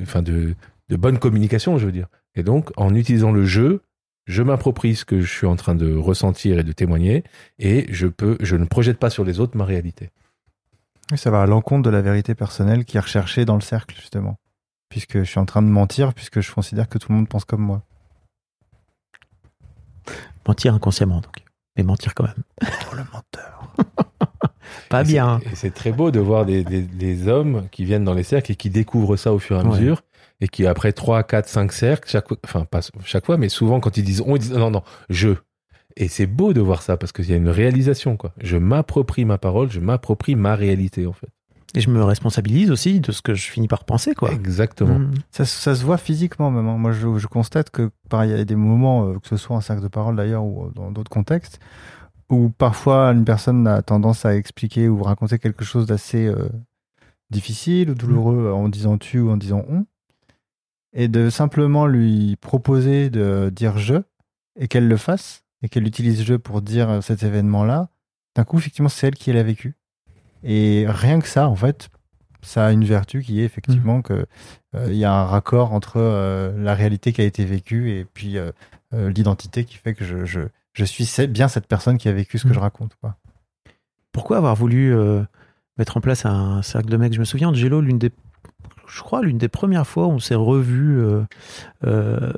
[0.02, 0.56] enfin de,
[0.88, 2.08] de bonne communication, je veux dire.
[2.34, 3.82] Et donc, en utilisant le jeu,
[4.26, 7.22] je m'approprie ce que je suis en train de ressentir et de témoigner,
[7.60, 10.10] et je peux, je ne projette pas sur les autres ma réalité.
[11.16, 14.36] Ça va à l'encontre de la vérité personnelle qui est recherchée dans le cercle justement.
[14.88, 17.44] Puisque je suis en train de mentir puisque je considère que tout le monde pense
[17.44, 17.82] comme moi.
[20.46, 21.36] Mentir inconsciemment, donc.
[21.76, 22.42] Mais mentir quand même.
[22.92, 23.72] le menteur.
[24.88, 25.40] Pas Et bien.
[25.42, 28.22] c'est- Et c'est très beau de voir des, des, des hommes qui viennent dans les
[28.24, 29.70] cercles et qui découvrent ça au fur et à Ouais.
[29.78, 30.02] mesure.
[30.40, 33.96] Et qui, après 3, 4, 5 cercles, chaque, enfin, pas chaque fois, mais souvent quand
[33.96, 35.30] ils disent on, ils disent non, non, je.
[35.96, 38.32] Et c'est beau de voir ça parce qu'il y a une réalisation, quoi.
[38.40, 41.28] Je m'approprie ma parole, je m'approprie ma réalité, en fait.
[41.74, 44.30] Et je me responsabilise aussi de ce que je finis par penser, quoi.
[44.32, 44.98] Exactement.
[44.98, 45.14] Mm.
[45.30, 46.68] Ça, se- ça se voit physiquement même.
[46.68, 46.76] hein.
[46.76, 49.56] Moi, je, je constate que pareil, il y a des moments, euh, que ce soit
[49.56, 51.60] en cercle de parole d'ailleurs ou euh, dans d'autres contextes,
[52.30, 56.48] où parfois une personne a tendance à expliquer ou raconter quelque chose d'assez euh,
[57.30, 59.86] difficile ou douloureux en disant tu ou en disant on,
[60.92, 63.94] et de simplement lui proposer de dire je
[64.58, 67.88] et qu'elle le fasse et qu'elle utilise je pour dire euh, cet événement-là.
[68.34, 69.76] D'un coup, effectivement, c'est elle qui l'a vécu.
[70.42, 71.90] Et rien que ça, en fait,
[72.40, 74.26] ça a une vertu qui est effectivement que
[74.74, 78.36] euh, y a un raccord entre euh, la réalité qui a été vécue et puis
[78.38, 78.50] euh,
[78.92, 80.40] l'identité qui fait que je, je,
[80.72, 82.54] je suis bien cette personne qui a vécu ce que Mm.
[82.54, 82.96] je raconte.
[83.00, 83.16] Quoi.
[84.10, 84.94] Pourquoi avoir voulu
[85.78, 87.14] mettre en place un cercle de mecs?
[87.14, 88.10] Je me souviens de Gélo, l'une des,
[88.86, 91.00] je crois, l'une des premières fois où on s'est revus
[91.84, 92.32] euh,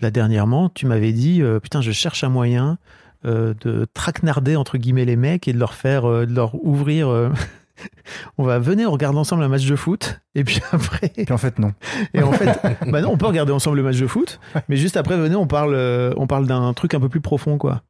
[0.00, 2.78] là dernièrement, tu m'avais dit, euh, putain, je cherche un moyen
[3.24, 7.08] euh, de traquenarder entre guillemets les mecs et de leur faire, euh, de leur ouvrir.
[8.38, 11.38] on va venir, on regarde ensemble un match de foot, et puis après, Puis en
[11.38, 11.72] fait, non.
[12.14, 14.96] et en fait, bah non, on peut regarder ensemble le match de foot, mais juste
[14.96, 15.74] après, venez, on parle,
[16.16, 17.82] on parle d'un truc un peu plus profond, quoi.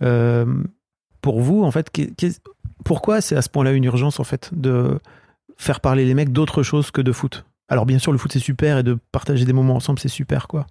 [0.00, 0.64] Mm.
[1.22, 1.90] Pour vous, en fait,
[2.84, 5.00] pourquoi c'est à ce point-là une urgence, en fait, de
[5.56, 7.44] faire parler les mecs d'autre chose que de foot?
[7.68, 10.46] Alors, bien sûr, le foot, c'est super, et de partager des moments ensemble, c'est super,
[10.46, 10.66] quoi.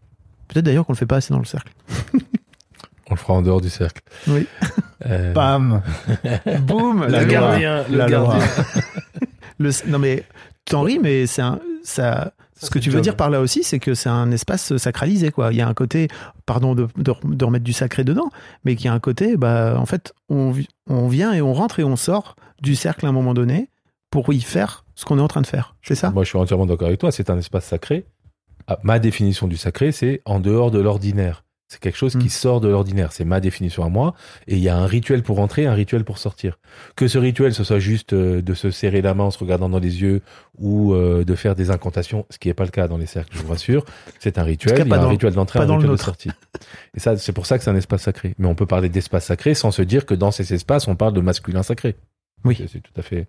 [0.47, 1.73] Peut-être d'ailleurs qu'on le fait pas assez dans le cercle.
[3.07, 4.01] On le fera en dehors du cercle.
[4.27, 4.47] Oui.
[5.05, 5.83] Euh, Bam
[6.61, 8.29] Boum le gardien, le La loi.
[8.37, 8.47] gardien.
[9.59, 10.23] Le- non mais
[10.65, 12.33] t'en ris, mais c'est un, ça.
[12.59, 13.03] Ce que tu veux job.
[13.03, 15.51] dire par là aussi, c'est que c'est un espace sacralisé, quoi.
[15.53, 16.07] Il y a un côté,
[16.47, 18.29] pardon de, de, de remettre du sacré dedans,
[18.63, 20.53] mais qu'il y a un côté, bah, en fait, on,
[20.89, 23.69] on vient et on rentre et on sort du cercle à un moment donné
[24.09, 25.75] pour y faire ce qu'on est en train de faire.
[25.83, 26.09] C'est ça?
[26.09, 27.11] Moi, je suis entièrement d'accord avec toi.
[27.11, 28.05] C'est un espace sacré.
[28.67, 31.43] Ah, ma définition du sacré, c'est en dehors de l'ordinaire.
[31.67, 32.29] C'est quelque chose qui Mm.
[32.29, 33.11] sort de l'ordinaire.
[33.11, 34.13] C'est ma définition à moi.
[34.47, 36.59] Et il y a un rituel pour entrer, un rituel pour sortir.
[36.95, 39.67] Que ce rituel, ce soit juste euh, de se serrer la main en se regardant
[39.67, 40.21] dans les yeux
[40.59, 43.35] ou euh, de faire des incantations, ce qui n'est pas le cas dans les cercles,
[43.35, 43.83] je vous rassure.
[44.19, 44.73] C'est un rituel.
[44.77, 46.29] Il y a un dans- rituel d'entrée, un rituel de sortie.
[46.95, 48.35] Et ça, c'est pour ça que c'est un espace sacré.
[48.37, 51.13] Mais on peut parler d'espace sacré sans se dire que dans ces espaces, on parle
[51.13, 51.95] de masculin sacré.
[52.43, 52.63] Oui.
[52.71, 53.25] C'est tout à fait.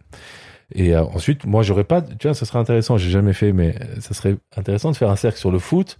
[0.74, 2.02] Et euh, ensuite, moi, j'aurais pas.
[2.02, 2.96] Tu vois, ça serait intéressant.
[2.96, 5.98] J'ai jamais fait, mais euh, ça serait intéressant de faire un cercle sur le foot.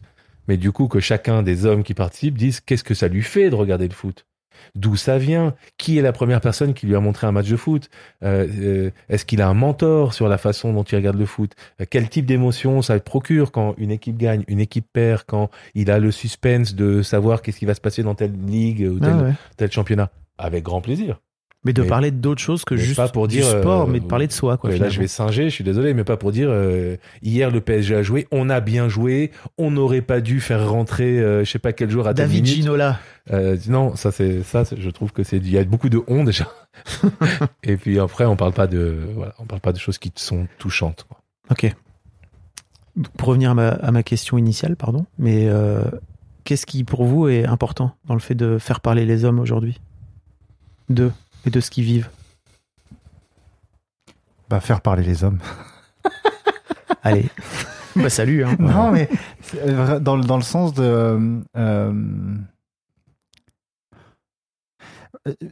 [0.48, 3.50] Mais du coup, que chacun des hommes qui participent disent qu'est-ce que ça lui fait
[3.50, 4.26] de regarder le foot?
[4.74, 5.54] D'où ça vient?
[5.76, 7.90] Qui est la première personne qui lui a montré un match de foot?
[8.24, 11.52] Euh, Est-ce qu'il a un mentor sur la façon dont il regarde le foot?
[11.90, 15.98] Quel type d'émotion ça procure quand une équipe gagne, une équipe perd, quand il a
[15.98, 19.22] le suspense de savoir qu'est-ce qui va se passer dans telle ligue ou tel, Ah
[19.24, 19.32] ouais.
[19.56, 20.10] tel championnat?
[20.38, 21.20] Avec grand plaisir.
[21.66, 24.04] Mais de Mais- parler d'autres choses que juste pas pour du sport, euh, mais de
[24.06, 24.56] parler de soi.
[24.56, 27.50] Quoi, Ouais, là, je vais singer, je suis désolé, mais pas pour dire euh, hier
[27.50, 31.44] le PSG a joué, on a bien joué, on n'aurait pas dû faire rentrer, euh,
[31.44, 32.46] je sais pas quel jour à David.
[32.46, 33.00] Ginola.
[33.68, 36.46] Non, ça c'est ça, je trouve que c'est il y a beaucoup de honte déjà.
[37.64, 40.46] Et puis après, on parle pas de voilà, on parle pas de choses qui sont
[40.58, 41.04] touchantes.
[41.08, 41.18] quoi.
[41.50, 41.74] Ok.
[43.18, 45.82] Pour revenir à ma, à ma question initiale, pardon, mais euh,
[46.44, 49.80] qu'est-ce qui pour vous est important dans le fait de faire parler les hommes aujourd'hui?
[50.88, 51.10] D'eux
[51.46, 52.10] et de ce qu'ils vivent
[54.50, 55.38] Bah, faire parler les hommes.
[57.02, 57.28] Allez.
[57.94, 58.44] bah salut.
[58.44, 58.56] Hein.
[58.58, 59.08] Non, mais
[60.00, 60.82] dans, le- dans le sens de.
[60.82, 62.34] euh, euh,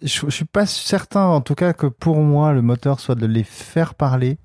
[0.03, 3.27] je, je suis pas certain, en tout cas, que pour moi, le moteur soit de
[3.27, 4.39] les faire parler.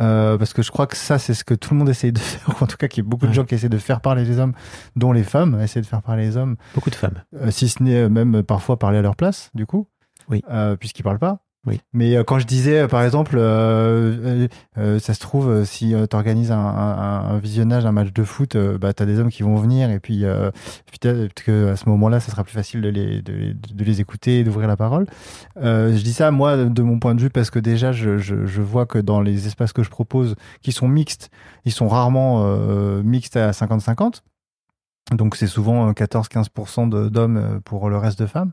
[0.00, 2.18] Euh, parce que je crois que ça, c'est ce que tout le monde essaye de
[2.30, 3.34] faire, ou en tout cas qu'il y a beaucoup de Ouais.
[3.34, 4.52] gens qui essaient de faire parler les hommes,
[4.96, 7.22] dont les femmes essaient de faire parler les hommes, Beaucoup de femmes.
[7.36, 9.86] euh, si ce n'est même parfois parler à leur place, du coup,
[10.30, 10.42] Oui.
[10.50, 11.38] euh, puisqu'ils parlent pas.
[11.66, 11.80] Oui.
[11.94, 15.94] Mais euh, quand je disais, euh, par exemple, euh, euh, euh, ça se trouve, si
[16.10, 19.18] tu organises un, un- un visionnage, un match de foot, euh, bah, tu as des
[19.18, 20.50] hommes qui vont venir et puis euh,
[21.00, 24.40] peut-être que à ce moment-là, ça sera plus facile de les, de, de les écouter
[24.40, 25.06] et d'ouvrir la parole.
[25.56, 28.44] Euh, je dis ça, moi, de mon point de vue, parce que déjà, je, je,
[28.44, 31.30] je vois que dans les espaces que je propose, qui sont mixtes,
[31.64, 34.20] ils sont rarement euh, mixtes à 50-50.
[35.12, 38.52] Donc c'est souvent euh, 14-15% de- d'hommes pour le reste de femmes.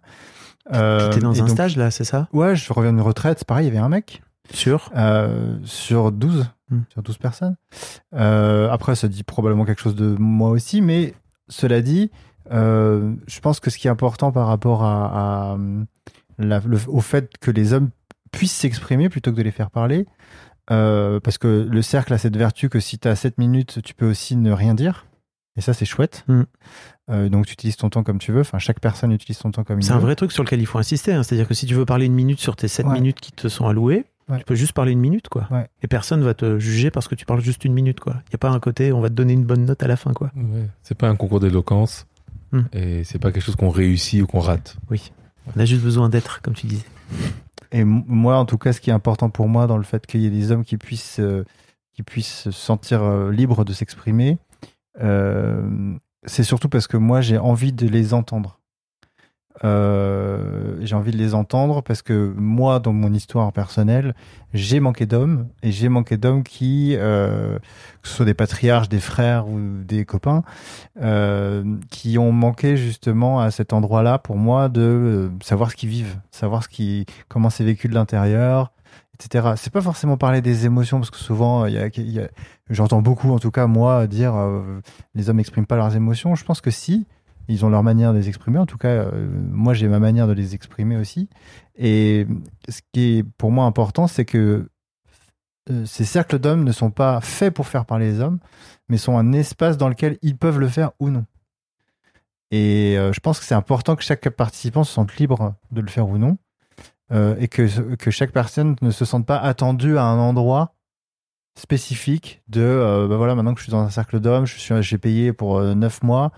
[0.73, 2.27] Euh, T'étais dans un donc- stage là, c'est ça?
[2.33, 4.21] Ouais, je reviens d'une retraite, c'est pareil, il y avait un mec
[4.53, 4.91] Sur?
[4.95, 6.81] Euh, sur 12, Hmm.
[6.89, 7.55] sur 12 personnes.
[8.13, 11.13] Euh, après, ça dit probablement quelque chose de moi aussi, mais
[11.49, 12.11] cela dit,
[12.51, 15.57] euh, je pense que ce qui est important par rapport à, à,
[16.37, 17.89] la- le- au fait que les hommes
[18.31, 20.05] puissent s'exprimer plutôt que de les faire parler,
[20.67, 24.09] parce que le cercle a cette vertu que si tu as 7 minutes, tu peux
[24.09, 25.05] aussi ne rien dire.
[25.57, 26.23] Et ça, c'est chouette.
[26.29, 26.43] Hmm.
[27.11, 28.41] Euh, donc, tu utilises ton temps comme tu veux.
[28.41, 29.97] Enfin, chaque personne utilise son temps comme il C'est veut.
[29.97, 31.13] un vrai truc sur lequel il faut insister.
[31.13, 31.23] hein.
[31.23, 32.93] C'est-à-dire que si tu veux parler une minute sur tes 7 Ouais.
[32.93, 34.37] minutes qui te sont allouées, Ouais.
[34.39, 35.47] tu peux juste parler une minute, quoi.
[35.51, 35.67] Ouais.
[35.83, 38.13] Et personne va te juger parce que tu parles juste une minute, quoi.
[38.27, 39.97] Il n'y a pas un côté, on va te donner une bonne note à la
[39.97, 40.31] fin, quoi.
[40.35, 40.67] Ouais.
[40.83, 42.05] C'est pas un concours d'éloquence
[42.53, 42.63] Hmm.
[42.73, 44.75] et c'est pas quelque chose qu'on réussit ou qu'on rate.
[44.89, 45.11] Oui.
[45.55, 46.85] On a juste besoin d'être, comme tu disais.
[47.71, 50.19] Et moi, en tout cas, ce qui est important pour moi dans le fait qu'il
[50.21, 51.45] y ait des hommes qui puissent, euh,
[51.93, 54.37] qui puissent se sentir euh, libres de s'exprimer,
[55.01, 55.61] euh,
[56.25, 58.59] c'est surtout parce que moi, j'ai envie de les entendre.
[59.63, 64.15] Euh, j'ai envie de les entendre parce que moi, dans mon histoire personnelle,
[64.53, 67.59] j'ai manqué d'hommes et j'ai manqué d'hommes qui, euh,
[68.01, 70.43] que ce soit des patriarches, des frères ou des copains,
[71.01, 75.89] euh, qui ont manqué justement à cet endroit-là pour moi de euh, savoir ce qu'ils
[75.89, 78.71] vivent, savoir ce qui, comment c'est vécu de l'intérieur,
[79.55, 81.69] C'est pas forcément parler des émotions parce que souvent, a-
[82.69, 84.81] j'entends beaucoup, en tout cas moi, dire euh,
[85.13, 86.35] les hommes n'expriment pas leurs émotions.
[86.35, 87.05] Je pense que si,
[87.47, 88.57] ils ont leur manière de les exprimer.
[88.57, 91.29] En tout cas, euh, moi j'ai ma manière de les exprimer aussi.
[91.75, 92.25] Et
[92.69, 94.69] ce qui est pour moi important, c'est que
[95.69, 98.39] euh, ces cercles d'hommes ne sont pas faits pour faire parler les hommes,
[98.89, 101.25] mais sont un espace dans lequel ils peuvent le faire ou non.
[102.51, 105.87] Et euh, je pense que c'est important que chaque participant se sente libre de le
[105.87, 106.37] faire ou non,
[107.11, 110.73] euh, et que, que chaque personne ne se sente pas attendue à un endroit
[111.59, 114.73] spécifique de euh, bah voilà maintenant que je suis dans un cercle d'hommes, je suis
[114.81, 116.31] j'ai payé pour euh, neuf mois,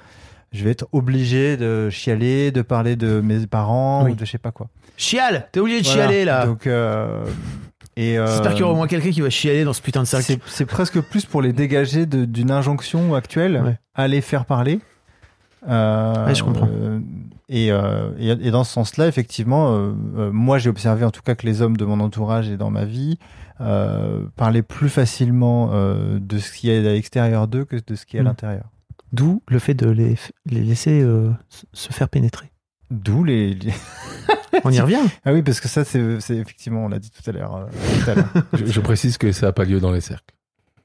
[0.51, 4.11] je vais être obligé de chialer, de parler de mes parents Oui.
[4.11, 4.67] ou de je sais pas quoi.
[4.97, 6.01] Chiale T'es obligé de Voilà.
[6.07, 7.23] chialer, là Donc euh,
[7.95, 10.01] et euh, J'espère qu'il y aura au moins quelqu'un qui va chialer dans ce putain
[10.01, 10.37] de cercle.
[10.47, 13.77] c'est presque plus pour les dégager de- d'une injonction actuelle Ouais.
[13.93, 14.79] à les faire parler.
[15.69, 16.67] Euh, Ouais, je comprends.
[17.49, 21.11] Euh, et, euh, et, et dans ce sens-là, effectivement, euh, euh, moi j'ai observé en
[21.11, 23.17] tout cas que les hommes de mon entourage et dans ma vie
[23.61, 28.05] euh, parlaient plus facilement euh, de ce qui est à l'extérieur d'eux que de ce
[28.05, 28.27] qui est à Mm.
[28.27, 28.65] l'intérieur.
[29.11, 30.15] D'où le fait de les,
[30.47, 31.29] les laisser euh,
[31.73, 32.51] se- faire pénétrer.
[32.89, 33.73] D'où les, les-
[34.63, 34.97] On y revient.
[35.25, 35.99] Ah oui, parce que ça, c'est
[36.31, 37.55] effectivement, on l'a dit tout à l'heure.
[37.55, 38.15] euh.
[38.53, 40.33] Je, je précise que ça n'a pas lieu dans les cercles.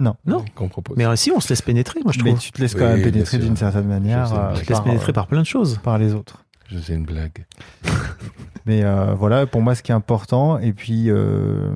[0.00, 0.14] Non.
[0.26, 0.44] Non.
[0.54, 0.96] qu'on propose.
[0.96, 2.40] Mais euh, si, on se laisse pénétrer, moi je Mais trouve.
[2.40, 5.12] tu te laisses Oui, quand même pénétrer d'une certaine manière Je euh, te laisse pénétrer
[5.12, 5.78] par plein de choses.
[5.82, 6.44] par les autres.
[6.68, 7.46] Je faisais une blague.
[8.66, 11.72] Mais euh, voilà, pour moi, ce qui est important, et puis euh,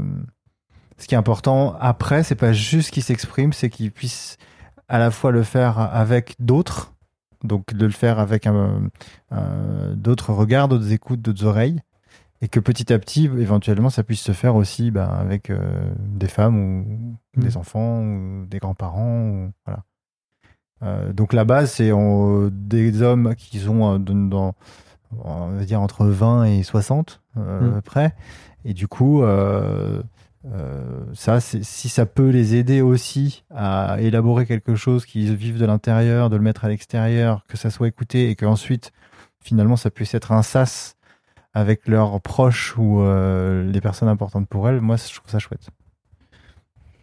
[0.99, 4.37] ce qui est important après, c'est pas juste qu'il s'exprime, c'est qu'il puisse
[4.89, 6.93] à la fois le faire avec d'autres,
[7.45, 8.91] donc de le faire avec un,
[9.31, 11.81] un- d'autres regards, d'autres écoutes, d'autres oreilles,
[12.43, 16.29] et que petit à petit, éventuellement, ça puisse se faire aussi ben, avec euh, des
[16.29, 19.23] femmes ou des enfants ou des grands-parents.
[19.29, 19.85] Ou, voilà.
[20.83, 21.91] Euh, donc la base, c'est
[22.51, 24.55] des hommes qui sont euh, dans,
[25.25, 27.71] on va dire entre 20 et 60 euh, Mm.
[27.71, 28.15] à peu près.
[28.65, 30.03] Et du coup, euh,
[30.53, 35.59] euh, ça, c'est- si ça peut les aider aussi à élaborer quelque chose qu'ils vivent
[35.59, 38.93] de l'intérieur, de le mettre à l'extérieur, que ça soit écouté et qu'ensuite,
[39.41, 40.97] finalement, ça puisse être un sas
[41.55, 45.69] avec leurs proches ou euh, les personnes importantes pour elles, moi, je trouve ça chouette.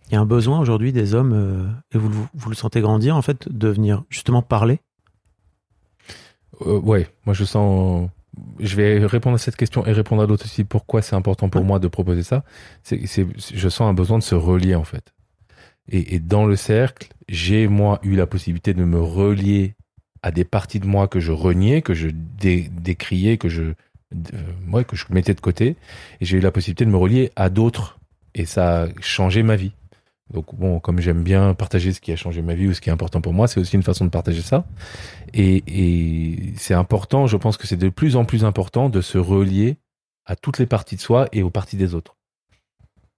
[0.09, 2.81] Il y a un besoin aujourd'hui des hommes, euh, et vous, le- vous le sentez
[2.81, 4.79] grandir, en fait, de venir justement parler?
[6.65, 8.09] Euh, ouais, moi je sens.
[8.59, 10.63] Je vais répondre à cette question et répondre à l'autre aussi.
[10.63, 11.67] Pourquoi c'est important pour Ouais.
[11.67, 12.43] moi de proposer ça
[12.83, 15.13] C'est, c'est, je sens un besoin de se relier en fait.
[15.91, 19.73] Et, et dans le cercle, j'ai moi eu la possibilité de me relier
[20.21, 23.73] à des parties de moi que je reniais, que je dé- décriais, que je, euh,
[24.71, 25.75] ouais, que je mettais de côté.
[26.21, 27.99] Et j'ai eu la possibilité de me relier à d'autres.
[28.35, 29.71] Et ça a changé ma vie.
[30.33, 32.89] Donc bon, comme j'aime bien partager ce qui a changé ma vie ou ce qui
[32.89, 34.65] est important pour moi, c'est aussi une façon de partager ça.
[35.33, 39.17] Et, et c'est important, je pense que c'est de plus en plus important de se
[39.17, 39.77] relier
[40.25, 42.15] à toutes les parties de soi et aux parties des autres.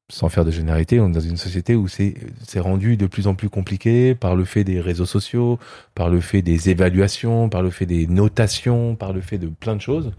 [0.10, 2.14] Sans faire de généralité, on est dans une société où c'est
[2.58, 5.58] rendu de plus en plus compliqué par le fait des réseaux sociaux,
[5.96, 9.76] par le fait des évaluations, par le fait des notations, par le fait de plein
[9.76, 10.12] de choses.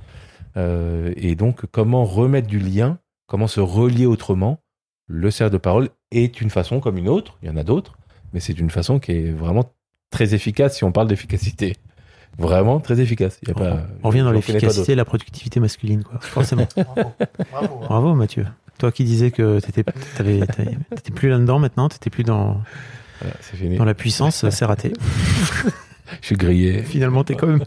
[0.57, 4.62] Euh, et donc, comment remettre du lien, comment se relier autrement
[5.14, 7.98] Le cercle de parole est une façon comme une autre, il y en a d'autres,
[8.33, 9.70] mais c'est une façon qui est vraiment
[10.11, 11.77] très efficace si on parle d'efficacité.
[12.38, 13.38] Vraiment très efficace.
[13.42, 16.18] Il y a pas, On revient dans l'efficacité et la productivité masculine, quoi.
[16.20, 16.66] Forcément.
[17.83, 18.46] Bravo, Mathieu.
[18.79, 22.62] Toi qui disais que t'étais, t'étais plus là-dedans maintenant, t'étais plus dans.
[23.20, 23.77] Voilà, c'est fini.
[23.77, 24.94] dans la puissance, c'est raté.
[26.22, 26.83] Je suis grillé.
[26.85, 27.64] Finalement, t'es quand même,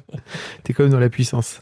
[0.63, 1.62] t'es quand même dans la puissance.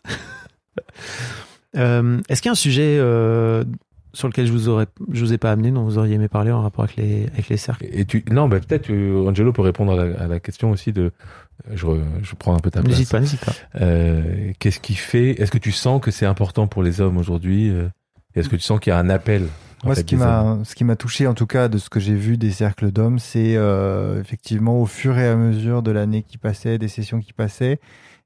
[1.76, 3.66] Euh, est-ce qu'il y a un sujet euh,
[4.14, 6.52] sur lequel je vous aurais, je vous ai pas amené, dont vous auriez aimé parler
[6.52, 9.62] en rapport avec les, avec les cercles Et tu, non, bah, peut-être euh, Angelo peut
[9.64, 11.12] répondre à la, à la question aussi de.
[11.74, 12.92] Je, re- je prends un peu ta place.
[12.94, 13.54] N'hésite pas, n'hésite pas.
[13.82, 17.70] Euh, Qu'est-ce qui fait Est-ce que tu sens que c'est important pour les hommes aujourd'hui
[17.70, 17.88] euh,
[18.36, 19.48] Est-ce que tu sens qu'il y a un appel
[19.84, 22.00] Moi, fait, ce qui m'a, ce qui m'a touché, en tout cas, de ce que
[22.00, 26.24] j'ai vu des cercles d'hommes, c'est euh, effectivement au fur et à mesure de l'année
[26.24, 27.80] qui passait, des sessions qui passaient,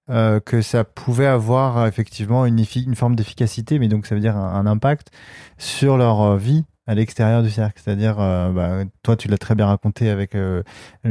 [0.10, 2.66] euh, que ça pouvait avoir euh, effectivement une,
[2.96, 5.12] forme d'efficacité, mais donc ça veut dire un, impact
[5.58, 7.82] sur leur euh, vie à l'extérieur du cercle.
[7.84, 10.64] C'est-à-dire, bah, toi, tu l'as très bien raconté avec le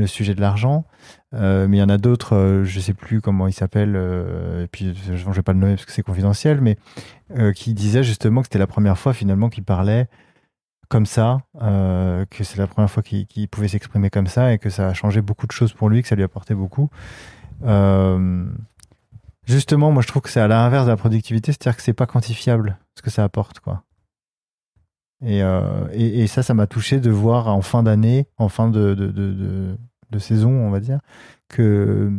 [0.06, 0.86] sujet de l'argent,
[1.32, 5.28] mais il y en a d'autres, je sais plus comment ils s'appellent, et puis je
[5.28, 6.78] ne vais pas le nommer parce que c'est confidentiel, mais
[7.52, 10.08] qui disaient justement que c'était la première fois finalement qu'ils parlaient
[10.88, 14.58] comme ça, euh, que c'est la première fois qu'il qu'il pouvait s'exprimer comme ça et
[14.58, 16.90] que ça a changé beaucoup de choses pour lui, que ça lui apportait beaucoup.
[17.64, 18.46] Euh,
[19.46, 22.06] justement, moi je trouve que c'est à l'inverse de la productivité, c'est-à-dire que c'est pas
[22.06, 23.82] quantifiable ce que ça apporte, quoi.
[25.24, 28.68] Et, euh, et, et ça, ça m'a touché de voir en fin d'année, en fin
[28.68, 29.76] de, de, de, de,
[30.10, 31.00] de saison, on va dire,
[31.48, 32.12] que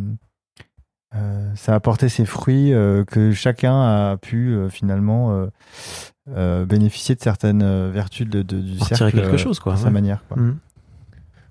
[1.16, 5.48] euh, ça a apporté ses fruits, euh, que chacun a pu euh, finalement euh,
[6.36, 10.24] euh, bénéficier de certaines vertus de, de- du cercle quelque chose, quoi, à sa manière.
[10.28, 10.38] Quoi.
[10.38, 10.58] Mhm.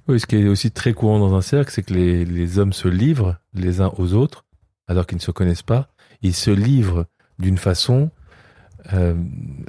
[0.08, 2.72] Oui, ce qui est aussi très courant dans un cercle, c'est que les, les hommes
[2.72, 4.44] se livrent les uns aux autres,
[4.88, 5.88] alors qu'ils ne se connaissent pas.
[6.22, 7.07] Ils se livrent
[7.38, 8.11] d'une façon.
[8.92, 9.14] euh,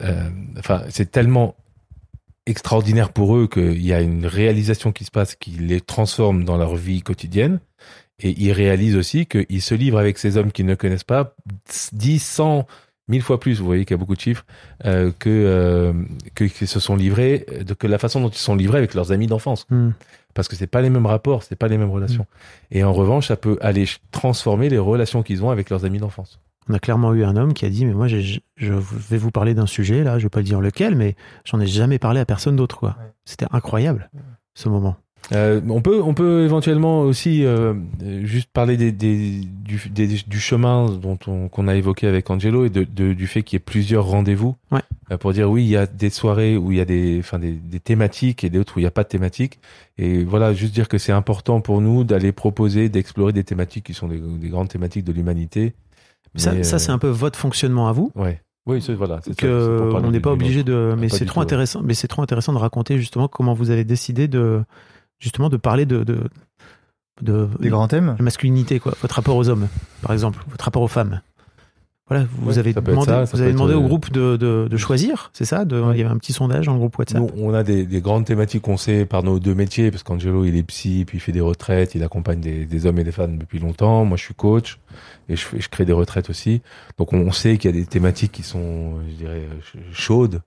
[0.02, 1.56] euh, enfin, c'est tellement
[2.46, 6.58] extraordinaire pour eux qu'il y a une réalisation qui se passe qui les transforme dans
[6.58, 7.60] leur vie quotidienne.
[8.20, 11.36] Et ils réalisent aussi qu'ils se livrent avec ces hommes qu'ils ne connaissent pas
[11.94, 12.66] 10, 100,
[13.10, 14.46] 1000 fois plus, vous voyez qu'il y a beaucoup de chiffres,
[14.86, 15.94] euh, que,
[16.34, 17.46] que, se sont livrés,
[17.78, 19.94] que la façon dont ils sont livrés avec leurs amis d'enfance Mhm.
[20.38, 22.26] Parce que c'est pas les mêmes rapports, c'est pas les mêmes relations.
[22.71, 26.39] Et en revanche, ça peut aller transformer les relations qu'ils ont avec leurs amis d'enfance.
[26.69, 29.32] On a clairement eu un homme qui a dit, mais moi, j'ai- je vais vous
[29.32, 32.26] parler d'un sujet, là, je vais pas dire lequel, mais j'en ai jamais parlé à
[32.26, 32.89] personne d'autre, quoi.
[33.00, 33.12] Ouais.
[33.26, 34.10] C'était incroyable,
[34.54, 34.95] ce moment.
[35.34, 37.74] Euh, on peut, on peut éventuellement aussi euh,
[38.24, 42.64] juste parler des, des- du, des- du chemin dont on, qu'on a évoqué avec Angelo
[42.64, 44.80] et de, de- du fait qu'il y ait plusieurs rendez-vous Ouais.
[45.12, 47.40] Euh, pour dire oui, il y a des soirées où il y a des, enfin
[47.40, 49.60] des, des thématiques et d'autres où il n'y a pas de thématiques.
[49.98, 53.94] Et voilà, juste dire que c'est important pour nous d'aller proposer, d'explorer des thématiques qui
[53.94, 55.74] sont des, des grandes thématiques de l'humanité.
[56.36, 58.12] Ça, Mais, ça c'est un peu votre fonctionnement à vous.
[58.16, 58.40] Ouais.
[58.66, 59.20] Oui, c'est voilà.
[59.24, 62.08] c'est ça, que parler on n'est pas obligé de mais c'est trop intéressant mais c'est
[62.10, 64.62] trop intéressant de raconter justement comment vous avez décidé de
[65.20, 66.20] justement de parler de, de,
[67.22, 68.94] de, Des grands thèmes la masculinité, quoi.
[69.02, 69.68] Votre rapport aux hommes,
[70.02, 71.22] par exemple, votre rapport aux femmes.
[72.10, 74.38] Voilà, vous Ouais, avez demandé, ça, ça vous avez être, demandé au euh, groupe de,
[74.38, 76.98] de, de choisir, c'est ça de, Il y avait un petit sondage dans le groupe
[76.98, 77.20] WhatsApp.
[77.20, 80.46] Nous, on a des, des grandes thématiques qu'on sait par nos deux métiers, parce qu'Angelo,
[80.46, 83.12] il est psy, puis il fait des retraites, il accompagne des, des hommes et des
[83.12, 84.06] femmes depuis longtemps.
[84.06, 84.80] Moi, je suis coach
[85.28, 86.62] et je, crée des retraites aussi.
[86.98, 89.42] Donc, on, on sait qu'il y a des thématiques qui sont, je dirais,
[89.74, 90.42] ch- chaudes.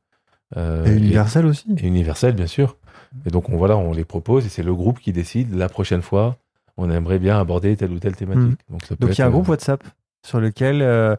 [0.57, 1.67] euh, Et universel aussi.
[1.77, 2.79] et universelles, bien sûr.
[3.27, 6.03] Et donc, on, voilà, on les propose et c'est le groupe qui décide la prochaine
[6.03, 6.37] fois.
[6.77, 8.59] On aimerait bien aborder telle ou telle thématique.
[8.89, 9.83] Peut Donc il y a un groupe euh, WhatsApp
[10.25, 11.17] sur lequel euh,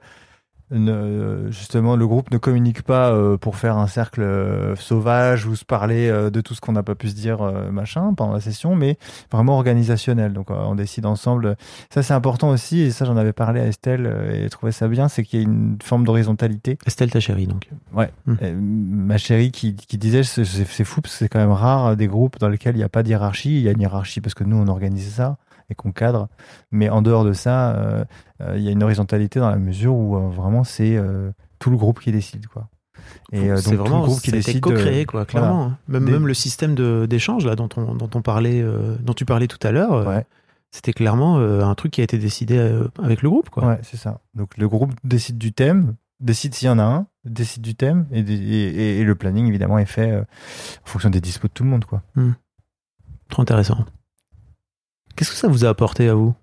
[0.72, 5.56] ne- justement le groupe ne communique pas euh, pour faire un cercle euh, sauvage ou
[5.56, 7.42] se parler euh, de tout ce qu'on n'a pas pu se dire
[7.72, 8.98] machin pendant la session, mais
[9.32, 10.34] vraiment organisationnel.
[10.34, 11.56] Donc on décide ensemble.
[11.90, 15.08] Ça c'est important aussi et ça j'en avais parlé à Estelle et trouvait ça bien,
[15.08, 16.78] c'est qu'il y a une forme d'horizontalité.
[16.86, 17.70] Estelle, ta chérie, donc.
[18.42, 22.08] Euh, ma chérie qui, qui disait c'est fou parce que c'est quand même rare des
[22.08, 23.58] groupes dans lesquels il n'y a pas de hiérarchie.
[23.58, 25.38] Il y a une hiérarchie parce que nous on organise ça
[25.72, 26.28] et qu'on cadre,
[26.70, 28.04] mais en dehors de ça, euh,
[28.42, 31.00] euh, il y a une horizontalité dans la mesure où euh, vraiment c'est
[31.60, 32.68] tout le groupe qui décide quoi.
[33.32, 34.60] Et donc c'est tout le vraiment groupe qui décide.
[34.62, 35.78] co-créé quoi clairement hein.
[35.88, 39.14] même Des- même le système de d'échange là dont on dont on parlait euh, dont
[39.14, 40.26] tu parlais tout à l'heure Ouais.
[40.72, 43.80] c'était clairement euh, un truc qui a été décidé euh, avec le groupe quoi Ouais,
[43.84, 44.20] c'est ça.
[44.36, 48.06] Donc le groupe décide du thème, décide s'il y en a un, décide du thème
[48.12, 50.26] et, et, le planning évidemment est fait en
[50.86, 52.02] fonction des dispos de tout le monde quoi.
[53.30, 53.86] trop intéressant
[55.16, 56.34] qu'est-ce que ça vous a apporté à vous?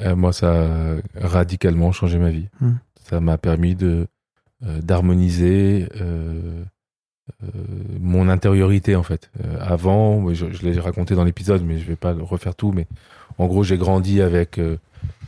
[0.00, 2.48] Euh, moi, ça a radicalement changé ma vie.
[2.60, 2.74] Hmm.
[3.08, 4.06] Ça m'a permis de
[4.64, 6.64] euh, d'harmoniser euh,
[8.00, 9.30] mon intériorité en fait.
[9.60, 12.72] Avant, je, je l'ai raconté dans l'épisode, mais je vais pas le refaire tout.
[12.72, 12.86] Mais
[13.38, 14.60] en gros, j'ai grandi avec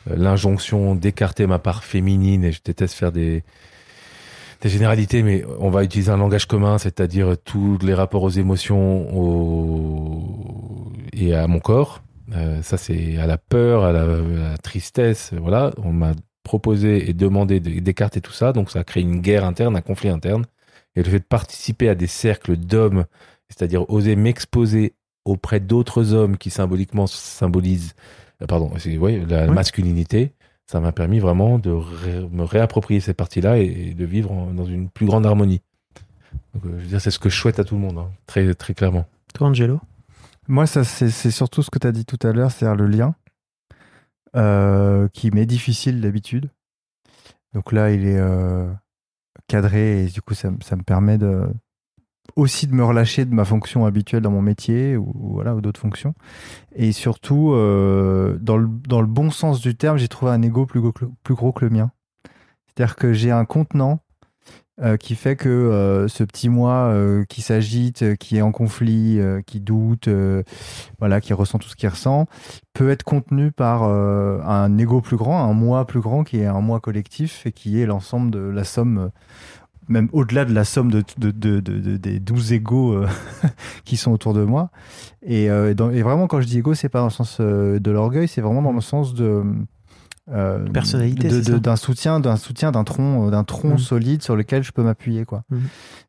[0.06, 3.42] l'injonction d'écarter ma part féminine et je déteste faire des
[4.64, 9.14] des généralités, mais on va utiliser un langage commun, c'est-à-dire tous les rapports aux émotions
[9.14, 10.90] au...
[11.12, 12.02] et à mon corps.
[12.34, 14.06] Euh, ça, c'est à la peur, à la, à
[14.52, 15.32] la tristesse.
[15.38, 16.12] Voilà, on m'a
[16.42, 19.82] proposé et demandé de- d'écarter tout ça, donc ça a créé une guerre interne, un
[19.82, 20.46] conflit interne.
[20.96, 23.04] Et le fait de participer à des cercles d'hommes,
[23.50, 24.94] c'est-à-dire oser m'exposer
[25.26, 27.94] auprès d'autres hommes qui symboliquement symbolisent,
[28.40, 29.54] euh, pardon, c'est ouais, la Oui.
[29.54, 30.32] masculinité,
[30.66, 34.52] ça m'a permis vraiment de ré- me réapproprier ces parties-là et, et de vivre en-
[34.52, 35.62] dans une plus grande harmonie.
[36.54, 38.10] Donc, euh, je veux dire, c'est ce que je souhaite à tout le monde, hein,
[38.26, 39.06] très très clairement.
[39.34, 39.80] toi Angelo?
[40.48, 43.14] Moi, ça, c'est surtout ce que tu as dit tout à l'heure, c'est-à-dire le lien,
[44.36, 46.50] euh, qui m'est difficile d'habitude.
[47.54, 48.70] Donc là, il est euh,
[49.48, 51.46] cadré et du coup, ça, ça me permet de,
[52.36, 55.80] aussi de me relâcher de ma fonction habituelle dans mon métier ou, voilà, ou d'autres
[55.80, 56.14] fonctions.
[56.74, 60.66] Et surtout, euh, dans, le, dans le bon sens du terme, j'ai trouvé un ego
[60.66, 60.80] plus
[61.22, 61.90] plus gros que le mien.
[62.66, 64.00] C'est-à-dire que j'ai un contenant
[64.80, 66.92] euh, qui fait que euh, ce petit moi
[67.28, 70.08] qui s'agite, qui est en conflit, qui doute,
[70.98, 72.26] voilà, qui ressent tout ce qu'il ressent,
[72.72, 76.60] peut être contenu par un ego plus grand, un moi plus grand qui est un
[76.60, 79.12] moi collectif et qui est l'ensemble de la somme,
[79.88, 83.06] même au-delà de la somme de, de, de- de- de- des douze égos euh,
[83.84, 84.70] qui sont autour de moi.
[85.22, 87.78] Et, euh, dans- et vraiment, quand je dis ego, c'est pas dans le sens euh,
[87.78, 89.42] de l'orgueil, c'est vraiment dans le sens de
[90.72, 91.28] Personnalité,
[91.60, 93.78] d'un soutien, d'un soutien, d'un tronc, d'un tronc Mhm.
[93.78, 95.42] solide sur lequel je peux m'appuyer, quoi.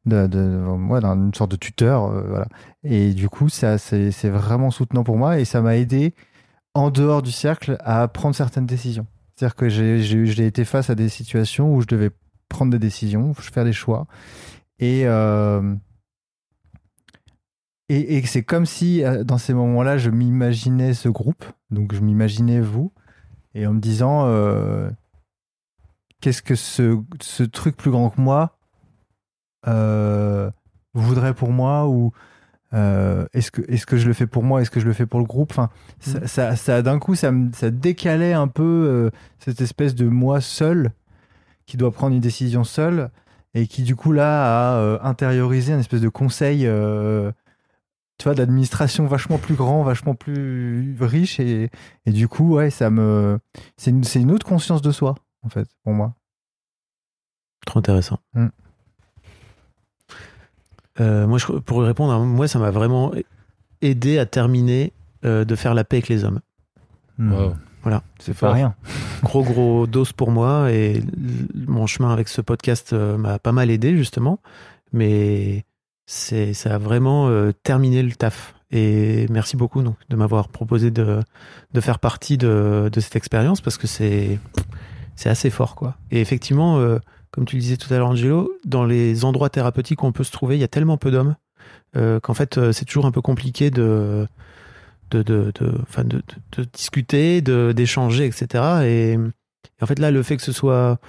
[0.05, 2.47] Ouais, d'une sorte de tuteur, voilà.
[2.85, 6.13] Et du coup, ça, c'est, vraiment soutenant pour moi et ça m'a aidé
[6.73, 9.05] en dehors du cercle à prendre certaines décisions.
[9.35, 12.11] C'est-à-dire que j'ai été face à des situations où je devais
[12.55, 14.07] prendre des décisions, faire des choix.
[14.79, 15.75] Et, euh,
[17.89, 21.99] et, et c'est comme si euh, dans ces moments-là, je m'imaginais ce groupe, donc je
[21.99, 22.93] m'imaginais vous,
[23.53, 24.89] et en me disant euh,
[26.21, 28.57] qu'est-ce que ce, ce truc plus grand que moi
[29.67, 30.49] euh,
[30.93, 32.11] voudrait pour moi ou
[32.73, 35.05] euh, est-ce que est-ce que je le fais pour moi est-ce que je le fais
[35.05, 35.51] pour le groupe?
[35.51, 39.95] Enfin ça, ça, ça, d'un coup ça me ça décalait un peu euh, cette espèce
[39.95, 40.91] de moi seul
[41.65, 43.09] qui doit prendre une décision seul
[43.53, 47.31] et qui du coup là a euh, intériorisé un espèce de conseil euh,
[48.17, 51.69] tu vois d'administration vachement plus grand vachement plus riche et,
[52.05, 53.39] et du coup ouais ça me
[53.77, 56.13] c'est une, c'est une autre conscience de soi en fait pour moi
[57.65, 58.19] Trop intéressant.
[58.35, 58.47] Mm.
[61.01, 63.11] Euh, moi, je, pour répondre, à- moi, ça m'a vraiment
[63.81, 64.93] aidé à terminer
[65.25, 66.41] euh, de faire la paix avec les hommes.
[67.17, 67.55] Wow.
[67.85, 68.01] Voilà.
[68.17, 68.53] c'est pas fort.
[68.53, 68.75] rien
[69.23, 71.03] Gros, gros dose pour moi et
[71.55, 74.39] mon chemin avec ce podcast euh, m'a pas mal aidé, justement.
[74.91, 75.65] Mais
[76.07, 78.55] c'est, ça a vraiment euh, terminé le taf.
[78.71, 81.19] Et merci beaucoup donc, de m'avoir proposé de,
[81.73, 84.39] de faire partie de, de cette expérience parce que c'est,
[85.15, 85.75] c'est assez fort.
[85.75, 85.95] quoi.
[86.09, 86.97] Et effectivement, euh,
[87.29, 90.23] comme tu le disais tout à l'heure, Angelo, dans les endroits thérapeutiques où on peut
[90.23, 91.35] se trouver, il y a tellement peu d'hommes
[92.23, 94.27] qu'en fait c'est toujours un peu compliqué de
[95.23, 96.21] de de de, de,
[96.57, 98.63] de- discuter, de d'échanger, etc.
[98.83, 100.99] Et, et en fait là le fait que ce soit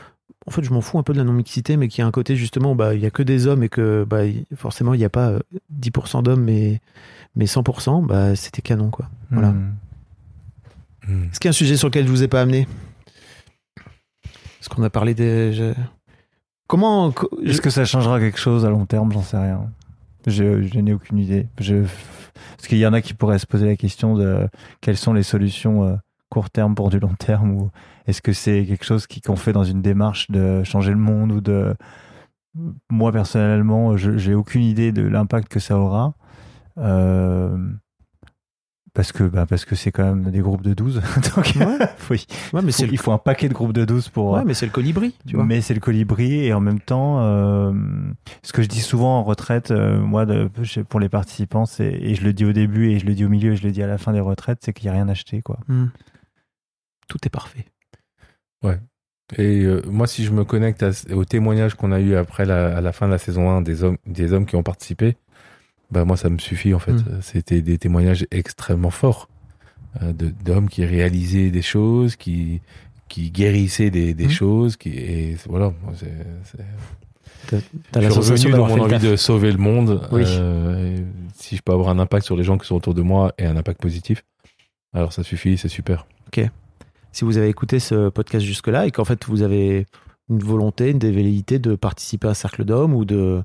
[0.46, 2.12] en fait, je m'en fous un peu de la non-mixité, mais qu'il y a un
[2.12, 4.22] côté justement, où, bah, il y a que des hommes et que bah,
[4.54, 5.40] forcément, il n'y a pas euh,
[5.74, 6.80] 10% d'hommes, mais,
[7.34, 9.09] mais 100%, bah, c'était canon, quoi.
[9.30, 9.50] Voilà.
[9.50, 9.74] Hmm.
[11.09, 11.24] Hmm.
[11.24, 12.68] Est-ce qu'il y a un sujet sur lequel je vous ai pas amené?
[14.61, 15.72] Est-ce qu'on a parlé des.
[16.66, 17.12] Comment.
[17.44, 19.12] Est-ce que ça changera quelque chose à long terme?
[19.12, 19.70] J'en sais rien.
[20.26, 21.46] Je, je n'ai aucune idée.
[21.61, 21.84] Je,
[22.57, 24.49] parce qu'il y en a qui pourraient se poser la question de
[24.80, 25.97] quelles sont les solutions euh,
[26.28, 27.70] court terme pour du long terme ou
[28.07, 31.41] est-ce que c'est quelque chose qu'on fait dans une démarche de changer le monde ou
[31.41, 31.74] de
[32.91, 36.14] moi personnellement j'ai aucune idée de l'impact que ça aura.
[36.78, 37.57] Euh,
[38.97, 41.01] parce que bah, parce que c'est quand même des groupes de 12
[41.36, 41.86] donc Ouais.
[41.99, 43.14] faut- il, Ouais, mais faut, le...
[43.14, 45.44] un paquet de groupes de 12 pour ouais, mais c'est le colibri, tu vois.
[45.44, 47.72] mais c'est le colibri et en même temps, euh,
[48.42, 50.51] ce que je dis souvent en retraite, euh, moi, de,
[50.88, 53.28] pour les participants, c'est et je le dis au début et je le dis au
[53.28, 55.09] milieu et je le dis à la fin des retraites, c'est qu'il n'y a rien
[55.09, 55.59] acheté, quoi.
[55.68, 55.86] Hmm.
[57.09, 57.66] Tout est parfait.
[59.36, 62.76] Et euh, moi, si je me connecte à- au témoignage qu'on a eu après la,
[62.76, 65.16] à la fin de la saison 1 des hommes, des hommes qui ont participé,
[65.91, 66.93] bah moi, ça me suffit en fait.
[66.93, 67.20] Mm.
[67.22, 69.28] C'était des témoignages extrêmement forts
[70.03, 70.12] euh,
[70.45, 72.61] d'hommes qui réalisaient des choses, qui
[73.09, 74.30] qui guérissaient des, des Mm.
[74.30, 75.72] choses, qui et voilà.
[75.95, 76.11] c'est-
[77.93, 80.09] T'as la sensation dans mon envie de sauver le monde.
[80.11, 80.24] Oui.
[80.26, 80.99] euh,
[81.34, 83.47] si je peux avoir un impact sur les gens qui sont autour de moi et
[83.47, 84.24] un impact positif,
[84.93, 86.07] alors ça suffit, c'est super.
[87.12, 89.87] si vous avez écouté ce podcast jusque-là et qu'en fait vous avez
[90.28, 93.43] une volonté, une velléité de participer à un cercle d'hommes ou de,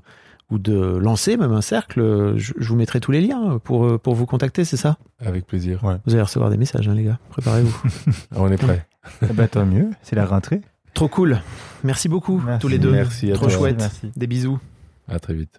[0.52, 4.14] ou de lancer même un cercle, je, je vous mettrai tous les liens pour, pour
[4.14, 5.80] vous contacter, c'est ça Avec plaisir.
[6.06, 7.18] Vous allez recevoir des messages, hein, les gars.
[7.30, 7.76] Préparez-vous.
[8.36, 8.86] On est prêt.
[9.28, 10.60] Eh ben, tant mieux, c'est la rentrée.
[10.94, 11.40] Trop cool.
[11.82, 12.60] Merci beaucoup, Merci.
[12.60, 12.92] tous les deux.
[12.92, 13.54] Merci à Trop toi.
[13.56, 13.76] chouette.
[13.78, 14.12] Merci.
[14.14, 14.60] Des bisous.
[15.08, 15.58] À très vite.